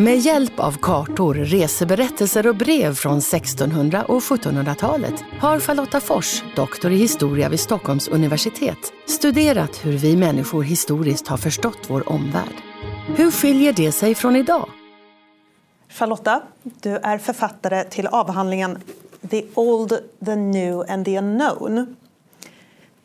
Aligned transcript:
Med 0.00 0.18
hjälp 0.18 0.60
av 0.60 0.76
kartor, 0.82 1.34
reseberättelser 1.34 2.46
och 2.46 2.56
brev 2.56 2.94
från 2.94 3.18
1600 3.18 4.04
och 4.04 4.20
1700-talet 4.20 5.14
har 5.40 5.60
Charlotta 5.60 6.00
Fors, 6.00 6.44
doktor 6.56 6.92
i 6.92 6.96
historia 6.96 7.48
vid 7.48 7.60
Stockholms 7.60 8.08
universitet, 8.08 8.78
studerat 9.06 9.84
hur 9.84 9.92
vi 9.92 10.16
människor 10.16 10.62
historiskt 10.62 11.28
har 11.28 11.36
förstått 11.36 11.78
vår 11.88 12.12
omvärld. 12.12 12.54
Hur 13.16 13.30
skiljer 13.30 13.72
det 13.72 13.92
sig 13.92 14.14
från 14.14 14.36
idag? 14.36 14.68
Charlotta, 15.88 16.42
du 16.62 16.96
är 16.96 17.18
författare 17.18 17.84
till 17.84 18.06
avhandlingen 18.06 18.78
The 19.30 19.44
Old, 19.54 19.98
the 20.24 20.36
New 20.36 20.90
and 20.90 21.04
the 21.04 21.18
Unknown. 21.18 21.96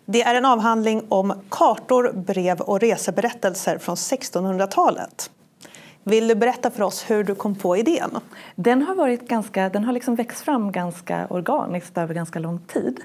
Det 0.05 0.21
är 0.21 0.35
en 0.35 0.45
avhandling 0.45 1.05
om 1.09 1.33
kartor, 1.49 2.11
brev 2.15 2.61
och 2.61 2.79
reseberättelser 2.79 3.77
från 3.77 3.95
1600-talet. 3.95 5.29
Vill 6.07 6.27
du 6.27 6.35
berätta 6.35 6.71
för 6.71 6.83
oss 6.83 7.09
hur 7.09 7.23
du 7.23 7.35
kom 7.35 7.55
på 7.55 7.77
idén? 7.77 8.09
Den 8.55 8.81
har, 8.81 8.95
varit 8.95 9.27
ganska, 9.27 9.69
den 9.69 9.83
har 9.83 9.93
liksom 9.93 10.15
växt 10.15 10.41
fram 10.41 10.71
ganska 10.71 11.27
organiskt 11.29 11.97
över 11.97 12.13
ganska 12.13 12.39
lång 12.39 12.59
tid. 12.59 13.01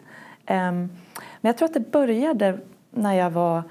Ehm, 0.47 0.91
men 1.41 1.49
jag 1.49 1.59
tror 1.59 1.69
att 1.69 1.75
det 1.75 1.93
började 1.93 2.59
när 2.91 3.15
jag 3.15 3.31
var 3.31 3.63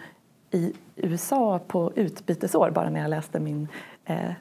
i 0.51 0.73
USA 0.95 1.59
på 1.67 1.91
utbytesår, 1.95 2.71
bara 2.71 2.89
när 2.89 3.01
jag 3.01 3.09
läste 3.09 3.39
min, 3.39 3.67
eh, 4.05 4.31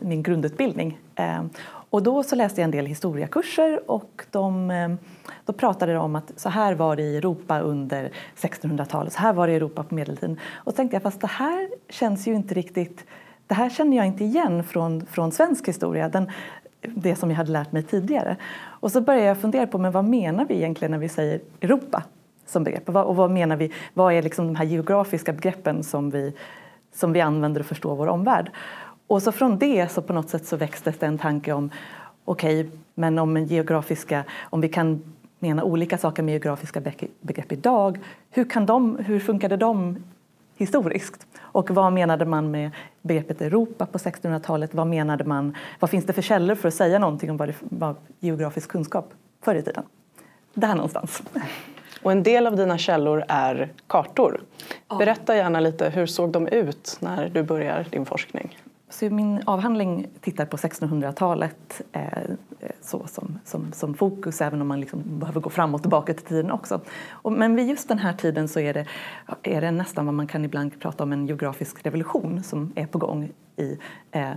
min 0.00 0.22
grundutbildning. 0.22 0.98
Ehm, 1.14 1.50
och 1.90 2.02
då 2.02 2.22
så 2.22 2.36
läste 2.36 2.60
jag 2.60 2.64
en 2.64 2.70
del 2.70 2.86
historiakurser 2.86 3.90
och 3.90 4.24
de, 4.30 4.70
ehm, 4.70 4.98
då 5.44 5.52
pratade 5.52 5.92
de 5.92 5.98
om 5.98 6.16
att 6.16 6.32
så 6.36 6.48
här 6.48 6.74
var 6.74 6.96
det 6.96 7.02
i 7.02 7.16
Europa 7.16 7.60
under 7.60 8.10
1600-talet, 8.36 9.12
så 9.12 9.18
här 9.18 9.32
var 9.32 9.46
det 9.46 9.52
i 9.52 9.56
Europa 9.56 9.82
på 9.82 9.94
medeltiden. 9.94 10.40
Och 10.52 10.76
tänkte 10.76 10.94
jag, 10.94 11.02
fast 11.02 11.20
det 11.20 11.26
här 11.26 11.68
känns 11.88 12.28
ju 12.28 12.34
inte 12.34 12.54
riktigt 12.54 13.04
det 13.48 13.54
här 13.54 13.70
känner 13.70 13.96
jag 13.96 14.06
inte 14.06 14.24
igen 14.24 14.64
från, 14.64 15.06
från 15.06 15.32
svensk 15.32 15.68
historia, 15.68 16.08
den, 16.08 16.30
det 16.80 17.16
som 17.16 17.30
jag 17.30 17.36
hade 17.36 17.52
lärt 17.52 17.72
mig 17.72 17.82
tidigare. 17.82 18.36
Och 18.60 18.92
så 18.92 19.00
började 19.00 19.26
jag 19.26 19.38
fundera 19.38 19.66
på 19.66 19.78
men 19.78 19.92
vad 19.92 20.04
menar 20.04 20.46
vi 20.48 20.54
egentligen 20.54 20.92
när 20.92 20.98
vi 20.98 21.08
säger 21.08 21.40
Europa 21.60 22.02
som 22.46 22.64
begrepp? 22.64 22.88
Och 22.88 23.16
vad, 23.16 23.30
menar 23.30 23.56
vi, 23.56 23.72
vad 23.94 24.12
är 24.12 24.22
liksom 24.22 24.46
de 24.46 24.56
här 24.56 24.64
geografiska 24.64 25.32
begreppen 25.32 25.84
som 25.84 26.10
vi, 26.10 26.32
som 26.94 27.12
vi 27.12 27.20
använder 27.20 27.60
och 27.60 27.66
förstår 27.66 27.96
vår 27.96 28.06
omvärld? 28.06 28.50
Och 29.06 29.22
så 29.22 29.32
från 29.32 29.58
det 29.58 29.92
så 29.92 30.02
på 30.02 30.12
något 30.12 30.30
sätt 30.30 30.46
så 30.46 30.56
växtes 30.56 30.98
det 30.98 31.06
en 31.06 31.18
tanke 31.18 31.52
om 31.52 31.70
okej, 32.24 32.60
okay, 32.60 32.78
men 32.94 33.18
om 33.18 33.36
geografiska, 33.36 34.24
om 34.42 34.60
vi 34.60 34.68
kan 34.68 35.02
mena 35.38 35.64
olika 35.64 35.98
saker 35.98 36.22
med 36.22 36.32
geografiska 36.32 36.80
begrepp 37.20 37.52
idag, 37.52 37.98
hur, 38.30 38.44
kan 38.44 38.66
de, 38.66 38.96
hur 38.96 39.20
funkade 39.20 39.56
de 39.56 39.96
historiskt. 40.58 41.26
Och 41.38 41.70
vad 41.70 41.92
menade 41.92 42.24
man 42.24 42.50
med 42.50 42.70
begreppet 43.02 43.40
Europa 43.40 43.86
på 43.86 43.98
1600-talet? 43.98 44.74
Vad 44.74 44.86
menade 44.86 45.24
man? 45.24 45.56
Vad 45.80 45.90
finns 45.90 46.06
det 46.06 46.12
för 46.12 46.22
källor 46.22 46.54
för 46.54 46.68
att 46.68 46.74
säga 46.74 46.98
någonting 46.98 47.30
om 47.30 47.36
vad 47.36 47.48
det 47.48 47.54
var 47.60 47.94
geografisk 48.20 48.70
kunskap 48.70 49.14
förr 49.42 49.54
i 49.54 49.62
tiden? 49.62 49.84
Där 50.54 50.74
någonstans. 50.74 51.22
Och 52.02 52.12
en 52.12 52.22
del 52.22 52.46
av 52.46 52.56
dina 52.56 52.78
källor 52.78 53.24
är 53.28 53.72
kartor. 53.86 54.40
Berätta 54.98 55.36
gärna 55.36 55.60
lite, 55.60 55.90
hur 55.90 56.06
såg 56.06 56.30
de 56.30 56.48
ut 56.48 56.96
när 57.00 57.28
du 57.28 57.42
börjar 57.42 57.86
din 57.90 58.06
forskning? 58.06 58.58
Så 58.90 59.10
min 59.10 59.42
avhandling 59.44 60.06
tittar 60.20 60.46
på 60.46 60.56
1600-talet 60.56 61.80
eh, 61.92 62.02
eh, 62.02 62.70
så 62.80 63.06
som, 63.06 63.38
som, 63.44 63.72
som 63.72 63.94
fokus 63.94 64.40
även 64.40 64.60
om 64.60 64.68
man 64.68 64.80
liksom 64.80 65.02
behöver 65.18 65.40
gå 65.40 65.50
framåt 65.50 65.78
och 65.78 65.82
tillbaka 65.82 66.14
till 66.14 66.26
tiden 66.26 66.50
också. 66.50 66.80
Och, 67.10 67.32
men 67.32 67.56
vid 67.56 67.68
just 67.68 67.88
den 67.88 67.98
här 67.98 68.12
tiden 68.12 68.48
så 68.48 68.60
är 68.60 68.74
det, 68.74 68.86
är 69.42 69.60
det 69.60 69.70
nästan 69.70 70.06
vad 70.06 70.14
man 70.14 70.26
kan 70.26 70.44
ibland 70.44 70.80
prata 70.80 71.02
om 71.02 71.12
en 71.12 71.26
geografisk 71.26 71.86
revolution 71.86 72.42
som 72.42 72.72
är 72.74 72.86
på 72.86 72.98
gång 72.98 73.30
i 73.56 73.78
eh, 74.10 74.32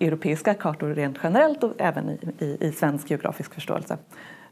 europeiska 0.00 0.54
kartor 0.54 0.88
rent 0.88 1.18
generellt 1.22 1.64
och 1.64 1.72
även 1.78 2.10
i, 2.10 2.18
i, 2.38 2.56
i 2.60 2.72
svensk 2.72 3.10
geografisk 3.10 3.54
förståelse. 3.54 3.98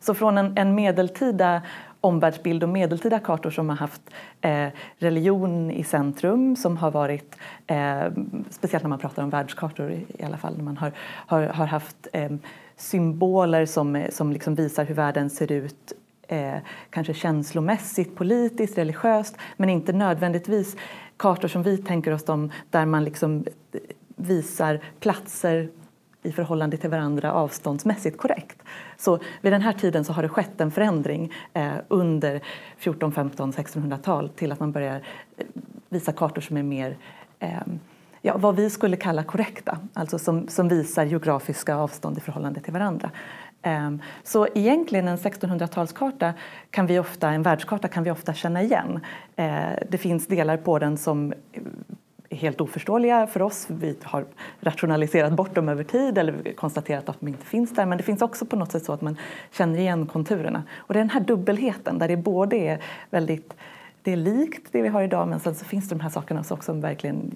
Så 0.00 0.14
från 0.14 0.38
en, 0.38 0.58
en 0.58 0.74
medeltida 0.74 1.62
omvärldsbild 2.02 2.62
och 2.62 2.68
medeltida 2.68 3.18
kartor 3.18 3.50
som 3.50 3.68
har 3.68 3.76
haft 3.76 4.02
eh, 4.40 4.68
religion 4.98 5.70
i 5.70 5.84
centrum 5.84 6.56
som 6.56 6.76
har 6.76 6.90
varit, 6.90 7.36
eh, 7.66 8.04
speciellt 8.50 8.84
när 8.84 8.88
man 8.88 8.98
pratar 8.98 9.22
om 9.22 9.30
världskartor 9.30 9.90
i, 9.90 10.06
i 10.18 10.22
alla 10.22 10.36
fall, 10.36 10.56
när 10.56 10.64
man 10.64 10.76
har, 10.76 10.92
har, 11.26 11.42
har 11.42 11.66
haft 11.66 12.08
eh, 12.12 12.30
symboler 12.76 13.66
som, 13.66 14.04
som 14.10 14.32
liksom 14.32 14.54
visar 14.54 14.84
hur 14.84 14.94
världen 14.94 15.30
ser 15.30 15.52
ut 15.52 15.92
eh, 16.28 16.56
kanske 16.90 17.14
känslomässigt, 17.14 18.16
politiskt, 18.16 18.78
religiöst 18.78 19.36
men 19.56 19.68
inte 19.68 19.92
nödvändigtvis 19.92 20.76
kartor 21.16 21.48
som 21.48 21.62
vi 21.62 21.78
tänker 21.78 22.12
oss 22.12 22.24
dem 22.24 22.50
där 22.70 22.86
man 22.86 23.04
liksom 23.04 23.44
eh, 23.72 23.80
visar 24.16 24.80
platser 25.00 25.68
i 26.22 26.32
förhållande 26.32 26.76
till 26.76 26.90
varandra 26.90 27.32
avståndsmässigt 27.32 28.18
korrekt. 28.18 28.62
Så 28.96 29.18
vid 29.40 29.52
den 29.52 29.62
här 29.62 29.72
tiden 29.72 30.04
så 30.04 30.12
har 30.12 30.22
det 30.22 30.28
skett 30.28 30.60
en 30.60 30.70
förändring 30.70 31.32
eh, 31.52 31.72
under 31.88 32.40
14, 32.76 33.12
15, 33.12 33.52
1600-tal 33.52 34.28
till 34.28 34.52
att 34.52 34.60
man 34.60 34.72
börjar 34.72 35.02
eh, 35.36 35.46
visa 35.88 36.12
kartor 36.12 36.40
som 36.40 36.56
är 36.56 36.62
mer 36.62 36.96
eh, 37.38 37.60
ja, 38.22 38.36
vad 38.36 38.56
vi 38.56 38.70
skulle 38.70 38.96
kalla 38.96 39.22
korrekta, 39.22 39.78
alltså 39.92 40.18
som, 40.18 40.48
som 40.48 40.68
visar 40.68 41.04
geografiska 41.04 41.76
avstånd 41.76 42.18
i 42.18 42.20
förhållande 42.20 42.60
till 42.60 42.72
varandra. 42.72 43.10
Um, 43.66 44.02
så 44.22 44.46
egentligen 44.54 45.08
en 45.08 45.16
1600-talskarta 45.16 46.32
kan 46.70 46.86
vi 46.86 46.98
ofta, 46.98 47.30
en 47.30 47.42
världskarta 47.42 47.88
kan 47.88 48.04
vi 48.04 48.10
ofta 48.10 48.34
känna 48.34 48.62
igen. 48.62 49.00
Uh, 49.38 49.72
det 49.88 49.98
finns 49.98 50.26
delar 50.26 50.56
på 50.56 50.78
den 50.78 50.96
som 50.96 51.32
helt 52.32 52.60
oförståeliga 52.60 53.26
för 53.26 53.42
oss. 53.42 53.66
Vi 53.68 53.96
har 54.02 54.24
rationaliserat 54.60 55.32
bort 55.32 55.54
dem 55.54 55.68
över 55.68 55.84
tid 55.84 56.18
eller 56.18 56.52
konstaterat 56.52 57.08
att 57.08 57.20
de 57.20 57.28
inte 57.28 57.46
finns 57.46 57.74
där. 57.74 57.86
Men 57.86 57.98
det 57.98 58.04
finns 58.04 58.22
också 58.22 58.46
på 58.46 58.56
något 58.56 58.72
sätt 58.72 58.84
så 58.84 58.92
att 58.92 59.02
man 59.02 59.16
känner 59.50 59.78
igen 59.78 60.06
konturerna. 60.06 60.62
Och 60.76 60.94
det 60.94 60.98
är 60.98 61.04
den 61.04 61.10
här 61.10 61.20
dubbelheten 61.20 61.98
där 61.98 62.08
det 62.08 62.16
både 62.16 62.56
är 62.56 62.78
väldigt 63.10 63.54
det 64.02 64.12
är 64.12 64.16
likt 64.16 64.68
det 64.72 64.82
vi 64.82 64.88
har 64.88 65.02
idag 65.02 65.28
men 65.28 65.40
sen 65.40 65.54
så 65.54 65.64
finns 65.64 65.88
det 65.88 65.94
de 65.94 66.00
här 66.00 66.10
sakerna 66.10 66.44
som 66.44 66.80
verkligen 66.80 67.34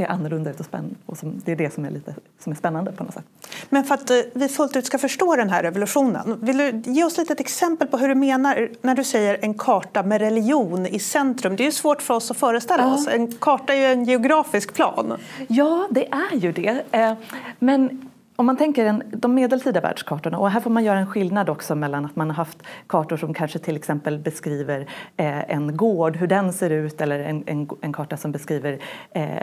ser 0.00 0.12
annorlunda 0.12 0.50
ut 0.50 0.60
och, 0.60 0.66
spänn 0.66 0.94
och 1.06 1.18
som, 1.18 1.40
det 1.44 1.52
är 1.52 1.56
det 1.56 1.74
som 1.74 1.84
är, 1.84 1.90
lite, 1.90 2.14
som 2.38 2.52
är 2.52 2.56
spännande 2.56 2.92
på 2.92 3.04
något 3.04 3.14
sätt. 3.14 3.24
Men 3.68 3.84
för 3.84 3.94
att 3.94 4.10
eh, 4.10 4.16
vi 4.34 4.48
fullt 4.48 4.76
ut 4.76 4.86
ska 4.86 4.98
förstå 4.98 5.36
den 5.36 5.50
här 5.50 5.62
revolutionen, 5.62 6.38
vill 6.42 6.56
du 6.56 6.82
ge 6.84 7.04
oss 7.04 7.18
lite 7.18 7.32
ett 7.32 7.40
exempel 7.40 7.88
på 7.88 7.98
hur 7.98 8.08
du 8.08 8.14
menar 8.14 8.70
när 8.82 8.94
du 8.94 9.04
säger 9.04 9.38
en 9.42 9.54
karta 9.54 10.02
med 10.02 10.20
religion 10.20 10.86
i 10.86 10.98
centrum? 10.98 11.56
Det 11.56 11.62
är 11.62 11.64
ju 11.64 11.72
svårt 11.72 12.02
för 12.02 12.14
oss 12.14 12.30
att 12.30 12.36
föreställa 12.36 12.82
ja. 12.82 12.94
oss. 12.94 13.08
En 13.08 13.32
karta 13.32 13.74
är 13.74 13.78
ju 13.78 13.84
en 13.84 14.04
geografisk 14.04 14.74
plan. 14.74 15.16
Ja, 15.48 15.88
det 15.90 16.08
är 16.12 16.36
ju 16.36 16.52
det. 16.52 16.82
Eh, 16.90 17.12
men 17.58 18.09
om 18.40 18.46
man 18.46 18.56
tänker 18.56 18.86
en, 18.86 19.02
de 19.12 19.34
medeltida 19.34 19.80
världskartorna, 19.80 20.38
och 20.38 20.50
här 20.50 20.60
får 20.60 20.70
man 20.70 20.84
göra 20.84 20.98
en 20.98 21.06
skillnad 21.06 21.48
också 21.48 21.74
mellan 21.74 22.04
att 22.04 22.16
man 22.16 22.30
har 22.30 22.36
haft 22.36 22.58
kartor 22.86 23.16
som 23.16 23.34
kanske 23.34 23.58
till 23.58 23.76
exempel 23.76 24.18
beskriver 24.18 24.80
eh, 25.16 25.50
en 25.50 25.76
gård, 25.76 26.16
hur 26.16 26.26
den 26.26 26.52
ser 26.52 26.70
ut, 26.70 27.00
eller 27.00 27.18
en, 27.20 27.44
en, 27.46 27.68
en 27.80 27.92
karta 27.92 28.16
som 28.16 28.32
beskriver 28.32 28.78
eh, 29.10 29.36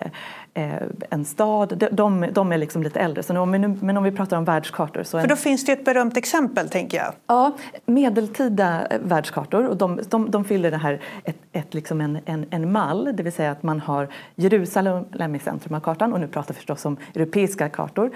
eh, 0.53 0.81
en 1.09 1.25
stad. 1.25 1.87
De, 1.91 2.27
de, 2.31 2.51
är 2.51 2.57
liksom 2.57 2.83
lite 2.83 2.99
äldre. 2.99 3.23
Så 3.23 3.39
om 3.39 3.51
vi 3.51 3.59
nu, 3.59 3.77
men 3.81 3.97
om 3.97 4.03
vi 4.03 4.11
pratar 4.11 4.37
om 4.37 4.45
världskartor. 4.45 5.03
Så 5.03 5.21
För 5.21 5.27
då 5.27 5.35
finns 5.35 5.65
det 5.65 5.71
ett 5.71 5.85
berömt 5.85 6.17
exempel, 6.17 6.69
tänker 6.69 6.97
jag. 6.97 7.13
Ja, 7.27 7.51
medeltida 7.85 8.87
världskartor. 9.01 9.67
Och 9.67 9.77
de, 9.77 9.99
de, 10.09 10.31
de 10.31 10.45
fyller 10.45 10.71
det 10.71 10.77
här 10.77 11.01
ett, 11.23 11.37
ett, 11.51 11.73
liksom 11.73 12.01
en, 12.01 12.19
en, 12.25 12.45
en 12.49 12.71
mall, 12.71 13.09
det 13.13 13.23
vill 13.23 13.33
säga 13.33 13.51
att 13.51 13.63
man 13.63 13.79
har 13.79 14.07
Jerusalem 14.35 15.35
i 15.35 15.39
centrum 15.39 15.75
av 15.75 15.79
kartan. 15.79 16.13
Och 16.13 16.19
nu 16.19 16.27
pratar 16.27 16.53
vi 16.53 16.57
förstås 16.57 16.85
om 16.85 16.97
europeiska 17.15 17.69
kartor. 17.69 18.11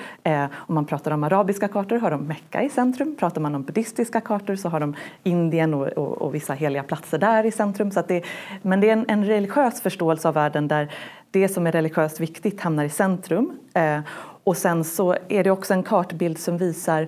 Om 0.72 0.76
man 0.76 0.86
pratar 0.86 1.12
om 1.12 1.24
arabiska 1.24 1.68
kartor 1.68 2.00
har 2.00 2.12
de 2.12 2.28
Mecka 2.28 2.64
i 2.64 2.70
centrum. 2.70 3.16
Pratar 3.20 3.42
man 3.42 3.56
om 3.56 3.64
buddhistiska 3.64 4.22
kartor 4.22 4.56
så 4.56 4.70
har 4.70 4.80
de 4.80 4.96
Indien 5.24 5.74
och, 5.74 5.88
och, 5.88 6.22
och 6.22 6.36
vissa 6.36 6.54
heliga 6.54 6.84
platser 6.84 7.18
där 7.18 7.46
i 7.46 7.52
centrum. 7.52 7.92
Så 7.92 8.00
att 8.00 8.08
det, 8.08 8.24
men 8.62 8.82
det 8.82 8.90
är 8.90 8.94
en, 8.94 9.06
en 9.08 9.26
religiös 9.26 9.82
förståelse 9.82 10.28
av 10.28 10.34
världen 10.34 10.68
där 10.68 10.92
det 11.32 11.48
som 11.48 11.68
är 11.68 11.72
religiöst 11.72 12.20
viktigt 12.20 12.62
hamnar 12.62 12.84
i 12.84 12.90
centrum. 12.90 13.60
Eh, 13.74 14.00
och 14.44 14.58
sen 14.58 14.84
så 14.84 15.16
är 15.30 15.44
det 15.44 15.52
också 15.52 15.74
en 15.74 15.84
kartbild 15.84 16.38
som 16.38 16.58
visar 16.58 17.08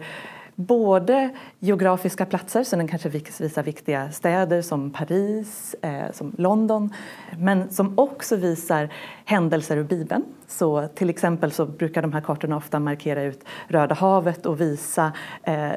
både 0.55 1.29
geografiska 1.59 2.25
platser, 2.25 2.63
så 2.63 2.75
den 2.75 2.87
kanske 2.87 3.09
visar 3.09 3.63
viktiga 3.63 4.11
städer 4.11 4.61
som 4.61 4.91
Paris, 4.91 5.75
eh, 5.81 6.11
som 6.11 6.35
London, 6.37 6.93
men 7.37 7.69
som 7.69 7.99
också 7.99 8.35
visar 8.35 8.89
händelser 9.25 9.77
ur 9.77 9.83
Bibeln. 9.83 10.23
Så 10.47 10.87
till 10.87 11.09
exempel 11.09 11.51
så 11.51 11.65
brukar 11.65 12.01
de 12.01 12.13
här 12.13 12.21
kartorna 12.21 12.57
ofta 12.57 12.79
markera 12.79 13.23
ut 13.23 13.43
Röda 13.67 13.95
havet 13.95 14.45
och 14.45 14.61
visa 14.61 15.11
eh, 15.43 15.71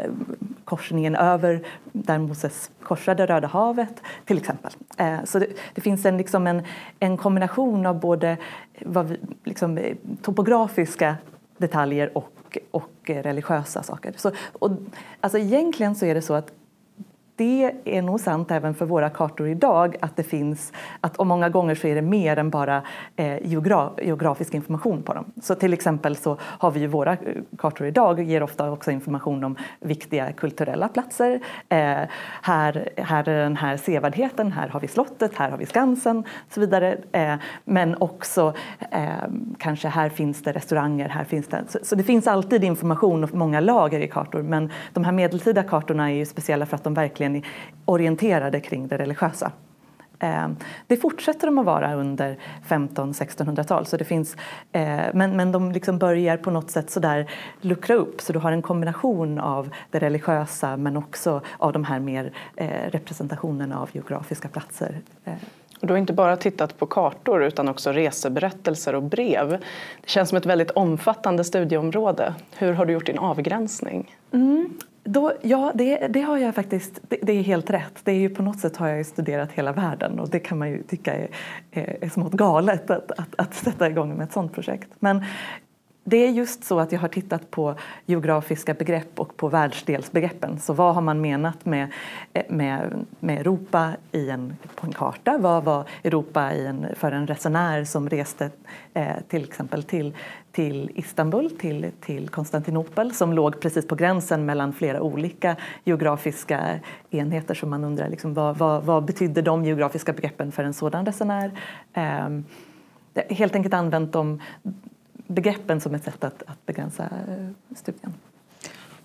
korsningen 0.64 1.17
över 1.17 1.62
där 1.93 2.19
Moses 2.19 2.70
korsade 2.82 3.26
Röda 3.26 3.49
havet 3.49 4.02
till 4.25 4.38
exempel. 4.38 4.72
Eh, 4.96 5.25
så 5.25 5.38
det, 5.38 5.46
det, 5.75 5.81
finns 5.81 6.06
en, 6.06 6.17
liksom 6.17 6.46
en, 6.46 6.62
en 7.00 7.17
kombination 7.17 7.87
av 7.87 8.00
både 8.00 8.37
vad 8.81 9.06
vi, 9.06 9.17
liksom, 9.44 9.81
topografiska 10.22 11.17
detaljer 11.58 12.19
och, 12.19 12.32
och 12.46 12.58
och 12.70 13.10
eh, 13.10 13.22
religiösa 13.22 13.82
saker. 13.82 14.14
Så, 14.16 14.32
och, 14.52 14.70
alltså 15.20 15.38
egentligen 15.38 15.94
så 15.94 16.06
är 16.06 16.14
det 16.14 16.22
så 16.22 16.34
att 16.34 16.52
det 17.37 17.73
är 17.85 18.03
nog 18.03 18.21
sant 18.21 18.50
även 18.50 18.75
för 18.75 18.87
våra 18.87 19.11
kartor 19.11 19.49
idag 19.49 19.97
att 20.00 20.17
det 20.17 20.23
finns, 20.23 20.73
att 21.00 21.17
och 21.17 21.27
många 21.27 21.49
gånger 21.49 21.75
så 21.75 21.87
är 21.87 21.94
det 21.94 22.03
mer 22.03 22.37
än 22.37 22.50
bara 22.50 22.83
eh, 23.17 23.47
geograf, 23.47 23.93
geografisk 24.03 24.55
information 24.55 25.03
på 25.03 25.15
dem. 25.15 25.33
Så 25.43 25.55
till 25.55 25.73
exempel 25.73 26.17
så 26.17 26.37
har 26.41 26.71
vi 26.71 26.81
ju 26.81 26.87
våra 26.87 27.12
eh, 27.12 27.19
kartor 27.59 27.87
idag 27.87 28.23
ger 28.23 28.43
ofta 28.43 28.71
också 28.71 28.91
information 28.91 29.44
om 29.44 29.56
viktiga 29.81 30.33
kulturella 30.33 30.88
platser. 30.88 31.41
Eh, 31.69 31.99
här, 32.43 32.88
här 32.97 33.29
är 33.29 33.43
den 33.43 33.56
här 33.56 33.77
sevärdheten, 33.77 34.53
här 34.53 34.69
har 34.69 34.81
vi 34.81 34.89
slottet, 34.89 35.35
här 35.35 35.50
har 35.50 35.59
vi 35.59 35.67
Skansen 35.67 36.19
och 36.19 36.53
så 36.53 36.61
vidare. 36.61 36.99
Eh, 37.12 37.35
men 37.65 37.97
också 38.00 38.55
eh, 38.91 39.09
kanske 39.59 39.89
här 39.89 40.09
finns 40.09 40.43
det 40.43 40.53
restauranger, 40.53 41.09
här 41.09 41.25
finns 41.25 41.47
det... 41.47 41.65
Så, 41.69 41.79
så 41.82 41.94
det 41.94 42.03
finns 42.03 42.27
alltid 42.27 42.65
information 42.65 43.25
och 43.25 43.35
många 43.35 43.61
lager 43.61 44.00
i 44.00 44.09
kartor 44.09 44.43
men 44.43 44.71
de 44.93 45.05
här 45.05 45.12
medeltida 45.12 45.62
kartorna 45.62 46.11
är 46.11 46.15
ju 46.15 46.27
speciella 46.27 46.67
för 46.67 46.77
att 46.77 46.85
de 46.85 46.94
verkligen 46.94 47.25
verkligen 47.32 47.52
orienterade 47.84 48.61
kring 48.61 48.88
det 48.88 48.99
religiösa. 48.99 49.52
Ehm, 50.19 50.56
det 50.87 50.96
fortsätter 50.96 51.46
de 51.46 51.58
att 51.58 51.67
vara 51.67 51.94
under 51.94 52.38
1500-1600-tal. 52.69 53.87
Så 53.87 53.96
det 53.96 54.05
finns, 54.05 54.37
eh, 54.73 55.00
men, 55.14 55.37
men 55.37 55.52
de 55.52 55.73
liksom 55.73 55.99
börjar 55.99 56.37
på 56.37 56.50
något 56.50 56.70
sätt 56.70 56.90
sådär 56.90 57.31
luckra 57.61 57.94
upp 57.94 58.20
så 58.20 58.32
du 58.32 58.38
har 58.38 58.52
en 58.52 58.62
kombination 58.62 59.38
av 59.38 59.70
det 59.90 59.99
religiösa 59.99 60.76
men 60.76 60.96
också 60.96 61.40
av 61.58 61.73
de 61.73 61.84
här 61.84 62.00
mer 62.00 62.32
eh, 62.56 62.90
representationerna 62.90 63.81
av 63.81 63.90
geografiska 63.93 64.49
platser. 64.49 65.00
Eh. 65.25 65.34
Och 65.81 65.87
du 65.87 65.93
har 65.93 65.99
inte 65.99 66.12
bara 66.12 66.37
tittat 66.37 66.79
på 66.79 66.87
kartor 66.87 67.44
utan 67.44 67.69
också 67.69 67.93
reseberättelser 67.93 68.94
och 68.94 69.02
brev. 69.02 69.50
Det 70.00 70.08
känns 70.08 70.29
som 70.29 70.38
ett 70.38 70.46
väldigt 70.46 70.70
omfattande 70.70 71.44
studieområde. 71.44 72.34
Hur 72.58 72.72
har 72.72 72.87
du 72.87 72.93
gjort 72.93 73.06
din 73.06 73.19
avgränsning? 73.19 74.17
Mm. 74.32 74.79
Då, 75.08 75.32
ja, 75.43 75.73
det, 75.75 76.08
det, 76.08 76.20
har 76.20 76.38
jag 76.38 76.55
faktiskt. 76.55 77.00
Det, 77.08 77.19
det, 77.23 77.32
är 77.32 77.43
helt 77.43 77.70
rätt. 77.70 78.00
Det 78.05 78.12
är 78.12 78.17
ju 78.17 78.29
på 78.29 78.43
något 78.43 78.61
sätt 78.61 78.76
har 78.76 78.88
jag 78.88 79.06
studerat 79.06 79.53
hela 79.53 79.73
världen 79.73 80.20
och 80.20 80.29
det 80.29 80.38
kan 80.38 80.58
man 80.58 80.70
ju 80.70 80.82
tycka 80.82 81.14
är, 81.14 81.29
är, 81.70 81.97
är 82.00 82.08
smått 82.08 82.32
galet 82.32 82.91
att, 82.91 83.11
att, 83.11 83.35
att 83.38 83.55
sätta 83.55 83.91
igång 83.91 84.17
med 84.17 84.25
ett 84.25 84.32
sådant 84.32 84.53
projekt. 84.53 84.88
Men 84.99 85.25
det 86.08 86.17
är 86.17 86.31
just 86.31 86.64
så 86.64 86.81
att 86.81 86.93
jag 86.93 87.00
har 87.00 87.08
tittat 87.08 87.50
på 87.50 87.75
geografiska 88.06 88.75
begrepp 88.75 89.20
och 89.20 89.37
på 89.37 89.49
världsdelsbegreppen. 89.49 90.58
Så 90.61 90.73
vad 90.73 90.94
har 90.94 91.03
man 91.03 91.20
menat 91.20 91.64
med, 91.64 91.93
med, 92.49 93.06
med 93.20 93.41
Europa 93.41 93.93
i 94.12 94.31
en, 94.31 94.56
på 94.75 94.87
en 94.87 94.93
karta? 94.93 95.38
Vad 95.38 95.64
var 95.64 95.85
Europa 96.05 96.53
i 96.53 96.67
en, 96.67 96.87
för 96.97 97.12
en 97.12 97.26
resenär 97.26 97.85
som 97.85 98.08
reste 98.08 98.50
eh, 98.94 99.17
till 99.29 99.44
exempel 99.44 99.82
till, 99.82 100.14
till 100.56 100.91
Istanbul, 100.94 101.50
till, 101.50 101.91
till 102.00 102.29
Konstantinopel 102.29 103.14
som 103.14 103.32
låg 103.32 103.61
precis 103.61 103.87
på 103.87 103.94
gränsen 103.94 104.47
mellan 104.47 104.73
flera 104.73 105.03
olika 105.03 105.56
geografiska 105.85 106.81
enheter. 107.11 107.55
Så 107.55 107.67
man 107.67 107.85
undrar 107.85 108.08
liksom, 108.08 108.35
vad, 108.35 108.58
vad, 108.58 108.85
vad 108.85 109.05
betydde 109.05 109.43
de 109.43 109.64
geografiska 109.64 110.12
begreppen 110.12 110.53
för 110.53 110.64
en 110.64 110.75
sådan 110.75 111.06
resenär? 111.06 111.50
Eh, 111.93 112.29
helt 113.31 113.55
enkelt 113.55 113.75
använt 113.75 114.12
dem 114.12 114.41
begreppen 115.26 115.81
som 115.81 115.94
ett 115.94 116.05
sätt 116.05 116.25
att, 116.25 116.43
att 116.47 116.67
begränsa 116.67 117.03
eh, 117.03 117.76
studien. 117.76 118.14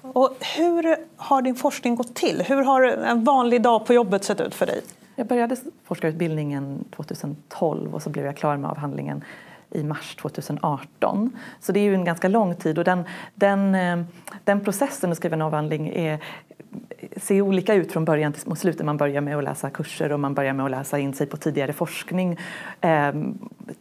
Och 0.01 0.38
hur 0.57 0.95
har 1.15 1.42
din 1.42 1.56
forskning 1.56 1.95
gått 1.95 2.15
till? 2.15 2.44
Hur 2.48 2.63
har 2.63 2.83
en 2.83 3.24
vanlig 3.24 3.62
dag 3.62 3.86
på 3.86 3.94
jobbet 3.94 4.24
sett 4.24 4.42
ut 4.42 4.56
för 4.56 4.65
dig? 4.65 4.81
Jag 5.15 5.27
började 5.27 5.56
forskarutbildningen 5.83 6.86
2012 6.95 7.95
och 7.95 8.01
så 8.01 8.09
blev 8.09 8.25
jag 8.25 8.38
klar 8.38 8.57
med 8.57 8.71
avhandlingen 8.71 9.24
i 9.71 9.83
mars 9.83 10.15
2018. 10.15 11.31
Så 11.59 11.71
det 11.71 11.79
är 11.79 11.83
ju 11.83 11.95
en 11.95 12.06
ganska 12.06 12.27
lång 12.27 12.56
tid 12.56 12.77
och 12.77 12.83
den, 12.83 13.03
den, 13.35 13.75
eh, 13.75 14.03
den 14.44 14.59
processen 14.59 15.12
att 15.12 15.18
skriva 15.18 15.35
en 15.35 15.41
avhandling 15.41 15.88
är, 15.88 16.19
ser 17.18 17.41
olika 17.41 17.73
ut 17.73 17.91
från 17.91 18.06
början 18.06 18.33
till 18.33 18.56
slutet. 18.56 18.85
Man 18.85 18.97
börjar 18.97 19.21
med 19.21 19.38
att 19.38 19.44
läsa 19.44 19.69
kurser 19.69 20.12
och 20.12 20.19
man 20.19 20.33
börjar 20.33 20.53
med 20.53 20.65
att 20.65 20.71
läsa 20.71 21.00
in 21.00 21.13
sig 21.13 21.27
på 21.27 21.38
tidigare 21.38 21.73
forskning. 21.73 22.38
Eh, 22.81 23.12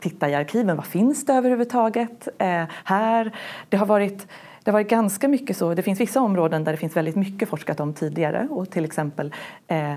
titta 0.01 0.29
i 0.29 0.35
arkiven, 0.35 0.77
vad 0.77 0.87
finns 0.87 1.27
det 1.27 1.33
överhuvudtaget 1.33 2.29
eh, 2.39 2.65
här? 2.85 3.33
Det 3.69 3.77
har 3.77 3.87
varit 3.87 4.27
det 4.65 4.71
har 4.71 4.73
varit 4.73 4.91
ganska 4.91 5.29
mycket 5.29 5.57
så. 5.57 5.75
Det 5.75 5.83
finns 5.83 6.01
vissa 6.01 6.21
områden 6.21 6.65
där 6.65 6.73
det 6.73 6.79
finns 6.79 6.97
väldigt 6.97 7.17
mycket 7.17 7.49
forskat 7.49 7.81
om 7.81 7.95
tidigare 7.95 8.49
och 8.51 8.71
till 8.71 8.85
exempel 8.85 9.35
eh, 9.69 9.93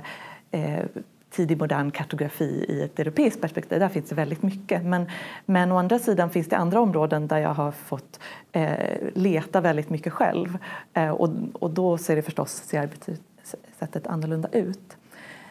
eh, 0.52 0.86
tidig 1.34 1.58
modern 1.58 1.92
kartografi 1.92 2.66
i 2.70 2.82
ett 2.82 3.00
europeiskt 3.00 3.42
perspektiv. 3.42 3.80
Där 3.80 3.90
finns 3.90 4.10
det 4.10 4.16
väldigt 4.16 4.44
mycket. 4.44 4.84
Men, 4.86 5.06
men 5.46 5.72
å 5.72 5.78
andra 5.78 6.00
sidan 6.00 6.30
finns 6.30 6.48
det 6.48 6.58
andra 6.58 6.82
områden 6.82 7.28
där 7.28 7.38
jag 7.38 7.54
har 7.54 7.72
fått 7.72 8.20
eh, 8.52 8.98
leta 9.14 9.62
väldigt 9.62 9.90
mycket 9.90 10.14
själv. 10.14 10.58
Eh, 10.94 11.10
och, 11.10 11.30
och 11.54 11.70
då 11.70 11.98
ser 11.98 12.16
det 12.16 12.22
förstås 12.22 12.52
ser 12.52 12.82
arbetssättet 12.82 14.08
annorlunda 14.08 14.50
ut. 14.52 14.98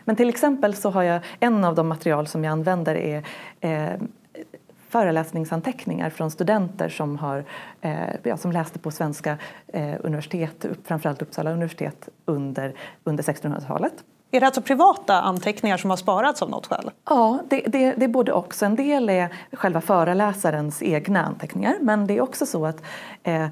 Men 0.05 0.17
till 0.17 0.29
exempel 0.29 0.75
så 0.75 0.91
har 0.91 1.03
jag 1.03 1.23
en 1.41 1.65
av 1.65 1.75
de 1.75 1.89
material 1.89 2.27
som 2.27 2.45
jag 2.45 2.53
använder 2.53 2.95
är 2.95 3.25
eh, 3.61 4.01
föreläsningsanteckningar 4.89 6.11
från 6.11 6.31
studenter 6.31 6.89
som, 6.89 7.19
har, 7.19 7.45
eh, 7.81 7.95
ja, 8.23 8.37
som 8.37 8.53
läste 8.53 8.79
på 8.79 8.91
svenska 8.91 9.39
eh, 9.67 9.95
universitet, 10.01 10.67
framförallt 10.85 11.23
Uppsala 11.23 11.53
universitet 11.53 12.09
under, 12.25 12.75
under 13.05 13.23
1600-talet. 13.23 13.95
Är 14.35 14.41
det 14.41 14.47
alltså 14.47 14.63
privata 14.63 15.21
anteckningar 15.21 15.77
som 15.77 15.91
har 15.91 15.97
sparats 15.97 16.43
av 16.43 16.51
något 16.51 16.67
skäl? 16.67 16.91
Ja, 17.05 17.41
det, 17.51 17.61
det, 17.67 17.95
det 17.97 18.05
är 18.05 18.09
både 18.09 18.33
och. 18.33 18.63
En 18.63 18.77
del 18.77 19.11
är 19.11 19.29
själva 19.53 19.81
föreläsarens 19.81 20.83
egna 20.83 21.25
anteckningar 21.25 21.77
men 21.81 22.07
det 22.07 22.17
är 22.17 22.21
också 22.21 22.47
så 22.47 22.67
att 22.67 22.83
eh, 23.23 23.47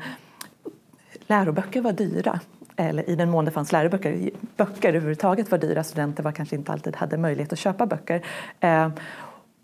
läroböcker 1.27 1.81
var 1.81 1.93
dyra 1.93 2.41
eller 2.77 3.11
i 3.11 3.17
den 3.17 3.31
mån 3.31 3.45
det 3.45 3.51
fanns 3.51 3.73
läroböcker. 3.73 4.31
Böcker 4.57 4.89
överhuvudtaget 4.89 5.51
var 5.51 5.59
dyra, 5.59 5.85
studenter 5.85 6.23
var 6.23 6.33
kanske 6.33 6.57
inte 6.57 6.73
alltid 6.73 6.97
hade 6.97 7.17
möjlighet 7.17 7.53
att 7.53 7.59
köpa 7.59 7.87
böcker. 7.87 8.23
Eh, 8.61 8.89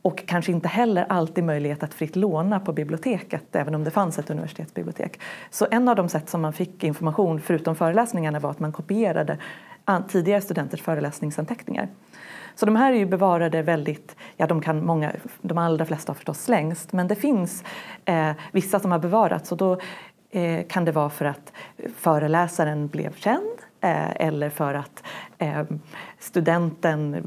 och 0.03 0.27
kanske 0.27 0.53
inte 0.53 0.69
heller 0.69 1.07
alltid 1.09 1.45
möjlighet 1.45 1.83
att 1.83 1.95
fritt 1.95 2.17
låna 2.17 2.61
på 2.61 2.73
biblioteket 2.73 3.57
även 3.57 3.75
om 3.75 3.85
det 3.85 3.91
fanns 3.91 4.19
ett 4.19 4.31
universitetsbibliotek. 4.31 5.21
Så 5.51 5.67
en 5.71 5.89
av 5.89 5.97
de 5.97 6.09
sätt 6.09 6.29
som 6.29 6.41
man 6.41 6.53
fick 6.53 6.85
information 6.85 7.41
förutom 7.41 7.77
föreläsningarna 7.77 8.41
var 8.41 8.51
att 8.51 8.61
man 8.61 8.73
kopierade 8.73 9.39
tidigare 10.09 10.41
studenters 10.41 10.83
föreläsningsanteckningar. 10.83 11.89
Så 12.55 12.67
de 12.67 12.77
här 12.77 12.93
är 12.93 12.97
ju 12.97 13.07
bevarade 13.07 13.63
väldigt, 13.63 14.17
ja 14.37 14.47
de 14.47 14.61
kan 14.61 14.85
många, 14.85 15.13
de 15.43 15.59
allra 15.59 15.85
flesta 15.85 16.11
har 16.11 16.15
förstås 16.15 16.43
slängts 16.43 16.93
men 16.93 17.09
det 17.09 17.15
finns 17.15 17.65
eh, 18.05 18.31
vissa 18.53 18.81
som 18.81 18.93
har 18.93 18.99
bevarats 18.99 19.53
och 19.53 19.59
då 19.59 19.79
eh, 20.31 20.67
kan 20.67 20.85
det 20.85 20.93
vara 20.93 21.11
för 21.11 21.25
att 21.25 21.53
föreläsaren 21.97 22.89
blev 22.89 23.15
känd 23.15 23.59
eh, 23.81 24.11
eller 24.27 24.51
för 24.51 24.75
att 24.75 25.03
eh, 25.39 25.63
studenten 26.19 27.23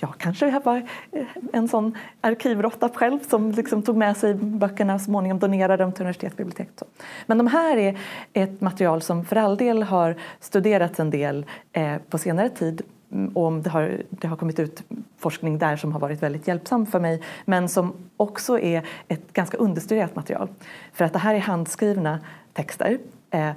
jag 0.00 0.18
kanske 0.18 0.60
var 0.64 0.76
eh, 1.12 1.26
en 1.52 1.68
sån 1.68 1.96
arkivråtta 2.20 2.88
själv 2.88 3.18
som 3.28 3.50
liksom 3.50 3.82
tog 3.82 3.96
med 3.96 4.16
sig 4.16 4.34
böckerna 4.34 4.94
och 4.94 5.00
småningom 5.00 5.38
donerade 5.38 5.82
dem 5.82 5.92
till 5.92 6.02
universitetsbiblioteket. 6.02 6.82
Men 7.26 7.38
de 7.38 7.46
här 7.46 7.76
är 7.76 7.98
ett 8.32 8.60
material 8.60 9.02
som 9.02 9.24
för 9.24 9.36
all 9.36 9.56
del 9.56 9.82
har 9.82 10.16
studerats 10.40 11.00
en 11.00 11.10
del 11.10 11.46
eh, 11.72 11.96
på 12.08 12.18
senare 12.18 12.48
tid 12.48 12.82
mm, 13.12 13.36
och 13.36 13.52
det 13.52 13.70
har, 13.70 14.02
det 14.10 14.28
har 14.28 14.36
kommit 14.36 14.58
ut 14.58 14.82
forskning 15.18 15.58
där 15.58 15.76
som 15.76 15.92
har 15.92 16.00
varit 16.00 16.22
väldigt 16.22 16.48
hjälpsam 16.48 16.86
för 16.86 17.00
mig 17.00 17.22
men 17.44 17.68
som 17.68 17.92
också 18.16 18.58
är 18.58 18.82
ett 19.08 19.32
ganska 19.32 19.56
understuderat 19.56 20.16
material. 20.16 20.48
För 20.92 21.04
att 21.04 21.12
det 21.12 21.18
här 21.18 21.34
är 21.34 21.40
handskrivna 21.40 22.20
texter 22.52 22.98
eh, 23.30 23.50